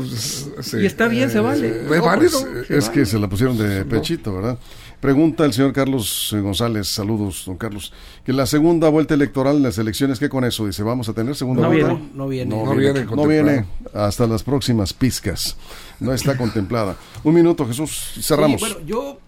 ese- 0.60 0.82
Y 0.82 0.86
está 0.86 1.08
bien, 1.08 1.30
se 1.32 1.40
vale. 1.40 1.70
¿Es 1.86 1.90
No, 1.90 2.04
válido? 2.06 2.42
pues, 2.42 2.68
Sí, 2.68 2.74
es 2.74 2.88
vale. 2.90 3.00
que 3.00 3.06
se 3.06 3.18
la 3.20 3.28
pusieron 3.30 3.58
de 3.58 3.86
pechito, 3.86 4.36
¿verdad? 4.36 4.58
Pregunta 5.00 5.46
el 5.46 5.54
señor 5.54 5.72
Carlos 5.72 6.34
eh, 6.34 6.42
González, 6.42 6.88
saludos, 6.88 7.44
don 7.46 7.56
Carlos, 7.56 7.94
que 8.26 8.34
la 8.34 8.46
segunda 8.46 8.90
vuelta 8.90 9.14
electoral 9.14 9.56
en 9.56 9.64
las 9.64 9.78
elecciones, 9.78 10.20
¿qué 10.20 10.28
con 10.28 10.44
eso? 10.44 10.66
Dice, 10.68 10.84
¿vamos 10.84 11.08
a 11.08 11.14
tener 11.14 11.36
segunda 11.36 11.62
No 11.62 11.70
vuelta? 11.70 11.88
viene. 11.94 12.10
No 12.14 12.28
viene. 12.28 12.56
No, 12.56 12.66
No 12.66 12.76
viene, 12.76 12.94
viene 13.06 13.16
no 13.16 13.26
viene 13.28 13.66
hasta 13.94 14.28
las 14.28 14.44
próximas 14.44 14.92
pizcas. 14.92 15.56
No 16.02 16.14
está 16.14 16.36
contemplada. 16.36 16.98
Un 17.24 17.34
minuto, 17.34 17.66
Jesús, 17.66 18.20
cerramos. 18.22 18.60
Sí, 18.62 18.68
bueno, 18.74 18.86
yo 18.86 19.20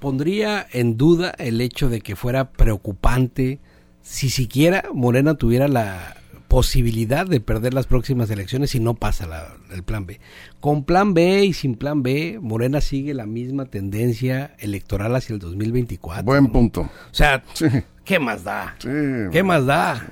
pondría 0.00 0.66
en 0.72 0.98
duda 0.98 1.34
el 1.38 1.62
hecho 1.62 1.88
de 1.88 2.02
que 2.02 2.14
fuera 2.14 2.50
preocupante 2.50 3.58
si 4.02 4.28
siquiera 4.28 4.84
Morena 4.92 5.34
tuviera 5.34 5.66
la 5.66 6.15
posibilidad 6.60 7.26
de 7.26 7.38
perder 7.40 7.74
las 7.74 7.86
próximas 7.86 8.30
elecciones 8.30 8.70
si 8.70 8.80
no 8.80 8.94
pasa 8.94 9.26
la- 9.26 9.56
el 9.74 9.82
plan 9.82 10.06
B. 10.06 10.20
Con 10.58 10.84
plan 10.84 11.12
B 11.12 11.44
y 11.44 11.52
sin 11.52 11.74
plan 11.74 12.02
B, 12.02 12.38
Morena 12.40 12.80
sigue 12.80 13.12
la 13.12 13.26
misma 13.26 13.66
tendencia 13.66 14.54
electoral 14.58 15.14
hacia 15.14 15.34
el 15.34 15.38
2024. 15.38 16.24
Buen 16.24 16.46
punto. 16.46 16.80
O 16.80 16.88
sea, 17.14 17.44
Sí, 17.52 17.66
¿qué 18.06 18.18
más 18.18 18.42
da? 18.44 18.74
sí. 18.78 18.88
¿Qué 19.32 19.42
más 19.42 19.66
da? 19.66 20.06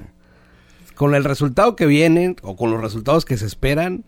Con 0.95 1.15
el 1.15 1.25
resultado 1.25 1.77
que 1.77 1.87
vienen 1.87 2.37
o 2.43 2.57
con 2.57 2.71
los 2.71 2.83
resultados 2.83 3.25
que 3.25 3.39
se 3.39 3.47
esperan, 3.47 4.05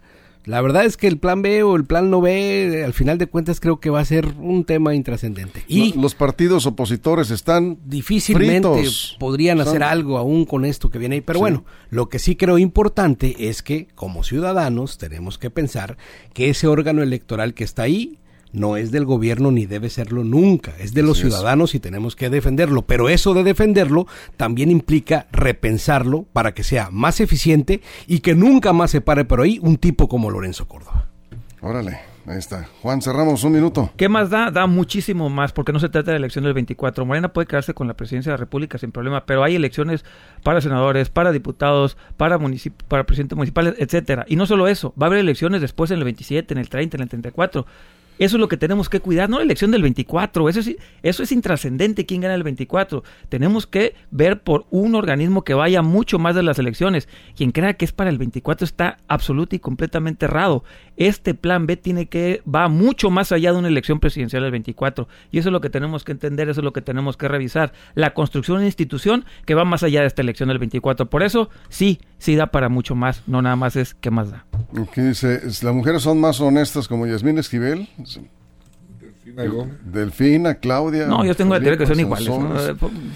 la 0.47 0.61
verdad 0.63 0.85
es 0.87 0.97
que 0.97 1.07
el 1.09 1.19
plan 1.19 1.43
B 1.43 1.63
o 1.63 1.77
el 1.77 1.85
plan 1.85 2.09
no 2.09 2.21
B, 2.23 2.83
al 2.85 2.93
final 2.95 3.19
de 3.19 3.27
cuentas 3.27 3.61
creo 3.61 3.79
que 3.81 3.91
va 3.91 4.01
a 4.01 4.05
ser 4.05 4.27
un 4.39 4.65
tema 4.65 4.95
intrascendente. 4.95 5.65
Y 5.69 5.93
Lo- 5.95 6.03
Los 6.03 6.15
partidos 6.15 6.65
opositores 6.67 7.31
están 7.31 7.79
difícilmente 7.85 8.69
fritos. 8.73 9.17
podrían 9.19 9.61
hacer 9.61 9.83
algo 9.83 10.17
aún 10.19 10.45
con 10.47 10.65
esto 10.65 10.89
que 10.91 10.99
viene 10.99 11.17
ahí. 11.17 11.21
Pero 11.21 11.39
Sí. 11.39 11.41
bueno, 11.41 11.65
lo 11.91 12.09
que 12.09 12.19
sí 12.19 12.37
creo 12.37 12.57
importante 12.59 13.49
es 13.49 13.63
que 13.63 13.89
como 13.95 14.23
ciudadanos 14.23 14.97
tenemos 14.99 15.37
que 15.39 15.51
pensar 15.51 15.97
que 16.33 16.49
ese 16.51 16.67
órgano 16.69 17.03
electoral 17.03 17.53
que 17.53 17.65
está 17.65 17.83
ahí 17.83 18.19
no 18.53 18.77
es 18.77 18.91
del 18.91 19.05
gobierno 19.05 19.51
ni 19.51 19.67
debe 19.67 19.91
serlo 19.91 20.25
nunca, 20.25 20.73
es 20.79 20.95
de 20.95 21.03
los 21.03 21.19
Así 21.19 21.27
es. 21.27 21.35
ciudadanos 21.35 21.75
y 21.75 21.81
tenemos 21.81 22.17
que 22.17 22.31
defenderlo. 22.31 22.83
Pero 22.83 23.09
eso 23.09 23.35
de 23.35 23.45
defenderlo 23.45 24.07
también 24.37 24.71
implica 24.71 25.27
repensarlo 25.33 26.25
para 26.33 26.53
que 26.55 26.65
sea 26.65 26.89
más 26.91 27.21
eficiente 27.21 27.81
y 28.07 28.21
que 28.21 28.35
nunca 28.35 28.73
más 28.73 28.91
se 28.91 29.01
pare 29.01 29.25
por 29.25 29.41
ahí 29.41 29.59
un 29.63 29.77
tipo 29.77 30.09
como 30.09 30.31
Lorenzo 30.31 30.67
Córdoba. 30.67 31.09
Órale, 31.61 31.99
ahí 32.27 32.39
está. 32.39 32.69
Juan, 32.83 33.03
cerramos 33.03 33.43
un 33.43 33.53
minuto. 33.53 33.91
¿Qué 33.97 34.09
más 34.09 34.31
da? 34.31 34.51
Da 34.51 34.67
muchísimo 34.67 35.29
más, 35.31 35.53
porque 35.53 35.73
no 35.73 35.81
se 35.81 35.89
trata 35.89 36.13
de 36.13 36.19
la 36.19 36.25
elección 36.25 36.45
del 36.45 36.55
24. 36.55 37.05
Morena 37.05 37.33
puede 37.33 37.47
quedarse 37.47 37.75
con 37.75 37.89
la 37.89 37.95
presidencia 37.95 38.31
de 38.31 38.35
la 38.35 38.41
República 38.45 38.79
sin 38.79 38.93
problema, 38.93 39.25
pero 39.27 39.43
hay 39.43 39.57
elecciones 39.57 40.05
para 40.43 40.61
senadores, 40.61 41.09
para 41.09 41.33
diputados, 41.33 41.97
para, 42.17 42.39
municip 42.39 42.81
para 42.85 43.05
presidentes 43.05 43.37
municipales, 43.37 43.75
etcétera. 43.79 44.25
Y 44.29 44.37
no 44.37 44.47
solo 44.47 44.69
eso, 44.69 44.95
va 45.01 45.07
a 45.07 45.09
haber 45.09 45.19
elecciones 45.19 45.61
después 45.61 45.91
en 45.91 45.99
el 45.99 46.05
27, 46.05 46.55
en 46.55 46.59
el 46.59 46.69
30, 46.69 46.99
en 46.99 47.03
el 47.03 47.09
34. 47.09 47.67
Eso 48.19 48.37
es 48.37 48.41
lo 48.41 48.49
que 48.49 48.57
tenemos 48.57 48.89
que 48.89 49.01
cuidar, 49.01 49.29
no 49.29 49.39
la 49.39 49.45
elección 49.45 49.71
del 49.71 49.83
24. 49.83 50.49
Eso 50.49 50.61
es, 50.61 50.77
eso 51.03 51.23
es 51.23 51.33
intrascendente 51.33 52.07
quién 52.07 52.23
gana 52.23 52.35
el 52.35 52.43
24. 52.43 53.03
Tenemos 53.29 53.67
que 53.67 53.95
ver 54.11 54.41
por 54.43 54.67
un 54.71 54.95
organismo 54.95 55.45
que 55.45 55.55
vaya 55.55 55.83
mucho 55.83 56.19
más 56.19 56.35
de 56.35 56.43
las 56.43 56.59
elecciones. 56.59 57.09
Quien 57.37 57.53
crea 57.53 57.75
que 57.75 57.85
es 57.85 57.93
para 57.93 58.11
el 58.11 58.19
24 58.19 58.65
está 58.65 58.99
absoluto 59.09 59.55
y 59.55 59.59
completamente 59.59 60.27
errado. 60.27 60.65
Este 60.97 61.35
plan 61.35 61.67
B 61.67 61.77
tiene 61.77 62.07
que 62.07 62.43
va 62.53 62.69
mucho 62.69 63.11
más 63.11 63.33
allá 63.33 63.53
de 63.53 63.59
una 63.59 63.69
elección 63.69 64.01
presidencial 64.01 64.43
del 64.43 64.53
24. 64.53 65.09
Y 65.31 65.39
eso 65.39 65.49
es 65.49 65.53
lo 65.53 65.61
que 65.61 65.71
tenemos 65.71 66.05
que 66.05 66.13
entender, 66.13 66.49
eso 66.49 66.61
es 66.61 66.65
lo 66.65 66.73
que 66.73 66.83
tenemos 66.83 67.17
que 67.17 67.29
revisar. 67.29 67.73
La 67.95 68.15
construcción 68.15 68.57
de 68.57 68.61
una 68.61 68.67
institución 68.67 69.25
que 69.45 69.55
va 69.55 69.65
más 69.65 69.83
allá 69.83 70.01
de 70.01 70.07
esta 70.07 70.23
elección 70.23 70.49
del 70.49 70.59
24. 70.59 71.09
Por 71.11 71.23
eso, 71.23 71.51
sí, 71.69 72.01
sí 72.19 72.37
da 72.37 72.47
para 72.49 72.69
mucho 72.69 72.95
más. 72.95 73.23
No 73.27 73.43
nada 73.43 73.57
más 73.57 73.77
es 73.77 73.95
qué 73.95 74.11
más 74.11 74.31
da. 74.31 74.47
Aquí 74.81 75.01
dice, 75.01 75.41
las 75.45 75.75
mujeres 75.75 76.03
son 76.03 76.21
más 76.21 76.41
honestas 76.41 76.89
como 76.89 77.07
Yasmín 77.07 77.39
Esquivel, 77.39 77.89
Gómez. 79.35 79.75
Delfina, 79.85 80.55
Claudia. 80.55 81.07
No, 81.07 81.25
yo 81.25 81.35
tengo 81.35 81.55
la 81.55 81.61
teoría 81.61 81.79
que 81.79 81.87
son 81.87 81.99
iguales. 82.01 82.29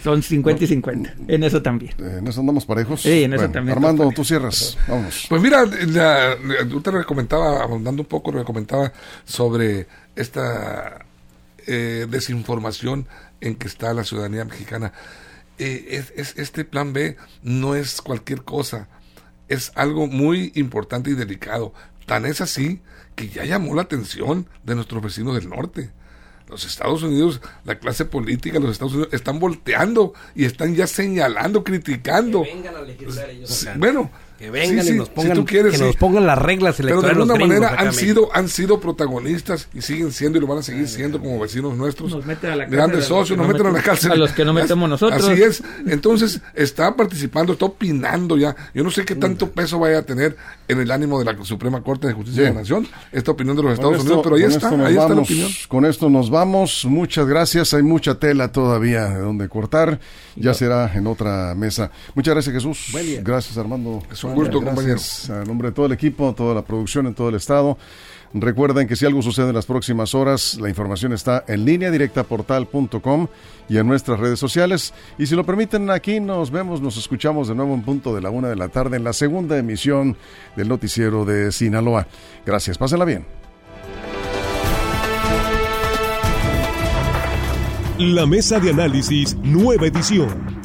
Son 0.03 0.23
50 0.23 0.64
y 0.64 0.66
50. 0.66 1.14
En 1.29 1.44
eso 1.44 1.62
también. 1.62 1.92
¿En 1.99 2.27
eso 2.27 2.40
andamos 2.40 2.66
parejos? 2.66 3.03
Sí, 3.03 3.23
en 3.25 3.35
eso 3.35 3.49
también 3.51 3.77
Armando, 3.77 4.11
tú 4.11 4.25
cierras. 4.25 4.77
Vamos. 4.88 5.27
Pues 5.29 5.40
mira, 5.42 5.64
la, 5.64 6.37
la- 6.37 6.66
yo 6.68 6.81
te 6.81 7.05
comentaba, 7.05 7.62
abundando 7.62 8.03
un 8.03 8.09
poco, 8.09 8.33
lo 8.33 8.38
que 8.40 8.44
comentaba 8.44 8.92
sobre 9.25 9.87
esta 10.16 11.05
eh, 11.66 12.07
desinformación 12.11 13.07
en 13.40 13.55
que 13.55 13.68
está 13.68 13.92
la 13.94 14.05
ciudadanía 14.05 14.44
mexicana. 14.44 14.92
eh, 15.59 15.87
es, 15.90 16.12
es- 16.16 16.38
este 16.38 16.64
plan 16.64 16.92
B 16.92 17.16
no 17.42 17.75
es 17.75 18.01
cualquier 18.03 18.42
cosa, 18.42 18.88
es 19.49 19.73
algo 19.75 20.07
muy 20.07 20.53
importante 20.55 21.11
y 21.11 21.14
delicado. 21.14 21.73
Tan 22.07 22.25
es 22.27 22.40
así 22.40 22.81
que 23.14 23.29
ya 23.29 23.44
llamó 23.44 23.75
la 23.75 23.83
atención 23.83 24.46
de 24.64 24.75
nuestros 24.75 25.03
vecinos 25.03 25.35
del 25.35 25.49
norte. 25.49 25.90
Los 26.51 26.65
Estados 26.65 27.03
Unidos, 27.03 27.41
la 27.65 27.79
clase 27.79 28.05
política 28.05 28.55
de 28.59 28.65
los 28.65 28.73
Estados 28.73 28.95
Unidos 28.95 29.13
están 29.13 29.39
volteando 29.39 30.13
y 30.35 30.45
están 30.45 30.75
ya 30.75 30.87
señalando, 30.87 31.65
criticando. 31.65 32.43
vengan 32.43 32.77
a 32.77 32.83
legislar 32.83 33.31
ellos 33.31 33.51
Sí. 33.51 33.69
Bueno, 33.77 34.11
Que 34.40 34.50
vengan 34.50 34.87
sí, 34.87 34.94
y 34.94 34.96
nos 34.96 35.11
pongan, 35.11 35.44
quieres, 35.44 35.72
que 35.72 35.76
sí. 35.79 35.85
nos 35.85 35.96
pongan 35.96 36.26
las 36.26 36.38
reglas 36.38 36.76
Pero 36.79 37.03
de 37.03 37.11
alguna 37.11 37.35
manera 37.35 37.74
han 37.76 37.92
sido, 37.92 38.31
han 38.33 38.48
sido 38.48 38.81
protagonistas 38.81 39.68
y 39.74 39.83
siguen 39.83 40.12
siendo 40.12 40.38
y 40.38 40.40
lo 40.40 40.46
van 40.46 40.59
a 40.59 40.62
seguir 40.62 40.88
siendo 40.88 41.18
como 41.20 41.38
vecinos 41.38 41.76
nuestros. 41.76 42.11
Nos 42.11 42.24
meten 42.24 42.53
a 42.53 42.57
la 42.57 42.62
cárcel 42.64 42.76
grandes 42.79 43.05
socios, 43.05 43.29
que 43.29 43.37
nos 43.37 43.46
no 43.46 43.53
meten 43.53 43.66
a 43.66 43.70
la 43.70 43.79
metemos- 43.79 43.85
cárcel. 43.85 44.12
a 44.12 44.16
los 44.16 44.33
que 44.33 44.44
no 44.46 44.53
metemos 44.55 44.88
nosotros. 44.88 45.29
Así 45.29 45.42
es. 45.42 45.62
Entonces, 45.87 46.40
está 46.55 46.96
participando, 46.96 47.53
está 47.53 47.66
opinando 47.66 48.38
ya. 48.38 48.57
Yo 48.72 48.83
no 48.83 48.90
sé 48.90 49.05
qué 49.05 49.14
tanto 49.14 49.50
peso 49.50 49.79
vaya 49.79 49.98
a 49.98 50.03
tener 50.05 50.38
en 50.68 50.81
el 50.81 50.90
ánimo 50.90 51.18
de 51.22 51.26
la 51.26 51.44
Suprema 51.44 51.83
Corte 51.83 52.07
de 52.07 52.14
Justicia 52.14 52.44
de 52.44 52.48
la 52.48 52.61
Nación 52.61 52.88
esta 53.12 53.33
opinión 53.33 53.57
de 53.59 53.62
los 53.62 53.72
Estados 53.74 53.96
esto- 53.98 54.05
Unidos, 54.07 54.22
pero 54.24 54.37
ahí 54.37 54.42
está, 54.44 54.68
ahí 54.87 54.96
está 54.96 55.14
la 55.14 55.20
opinión. 55.20 55.50
Con 55.68 55.85
esto 55.85 56.09
nos 56.09 56.31
vamos. 56.31 56.87
Muchas 56.87 57.26
gracias. 57.26 57.74
Hay 57.74 57.83
mucha 57.83 58.14
tela 58.14 58.50
todavía 58.53 59.05
de 59.07 59.20
donde 59.20 59.50
cortar. 59.50 60.00
Ya 60.37 60.55
será 60.55 60.90
en 60.94 61.07
otra 61.07 61.55
mesa. 61.55 61.90
Muchas 62.14 62.33
gracias, 62.35 62.55
Jesús. 62.55 62.87
Gracias, 63.22 63.59
Armando. 63.59 64.03
Es 64.11 64.24
un 64.31 64.37
gusto, 64.37 64.61
Gracias 64.61 65.31
A 65.31 65.45
nombre 65.45 65.69
de 65.69 65.75
todo 65.75 65.87
el 65.87 65.93
equipo, 65.93 66.33
toda 66.35 66.55
la 66.55 66.62
producción 66.62 67.07
en 67.07 67.14
todo 67.14 67.29
el 67.29 67.35
estado. 67.35 67.77
Recuerden 68.33 68.87
que 68.87 68.95
si 68.95 69.05
algo 69.07 69.23
sucede 69.23 69.49
en 69.49 69.57
las 69.57 69.66
próximas 69.66 70.14
horas, 70.14 70.57
la 70.61 70.69
información 70.69 71.12
está 71.12 71.45
en 71.49 71.64
línea 71.64 71.90
directa 71.90 72.23
portal.com 72.23 73.27
y 73.69 73.77
en 73.77 73.88
nuestras 73.88 74.21
redes 74.21 74.38
sociales. 74.38 74.95
Y 75.19 75.27
si 75.27 75.35
lo 75.35 75.45
permiten, 75.45 75.90
aquí 75.90 76.21
nos 76.21 76.53
vemos, 76.53 76.81
nos 76.81 76.97
escuchamos 76.97 77.49
de 77.49 77.57
nuevo 77.57 77.75
en 77.75 77.83
punto 77.83 78.14
de 78.14 78.21
la 78.21 78.31
una 78.31 78.49
de 78.49 78.57
la 78.57 78.69
tarde 78.69 78.97
en 78.97 79.05
la 79.05 79.12
segunda 79.12 79.59
emisión 79.59 80.16
del 80.55 80.69
noticiero 80.69 81.25
de 81.25 81.51
Sinaloa. 81.51 82.07
Gracias, 82.47 82.79
pásenla 82.79 83.05
bien. 83.05 83.27
La 87.99 88.27
mesa 88.27 88.61
de 88.61 88.71
análisis, 88.71 89.37
nueva 89.43 89.87
edición. 89.87 90.60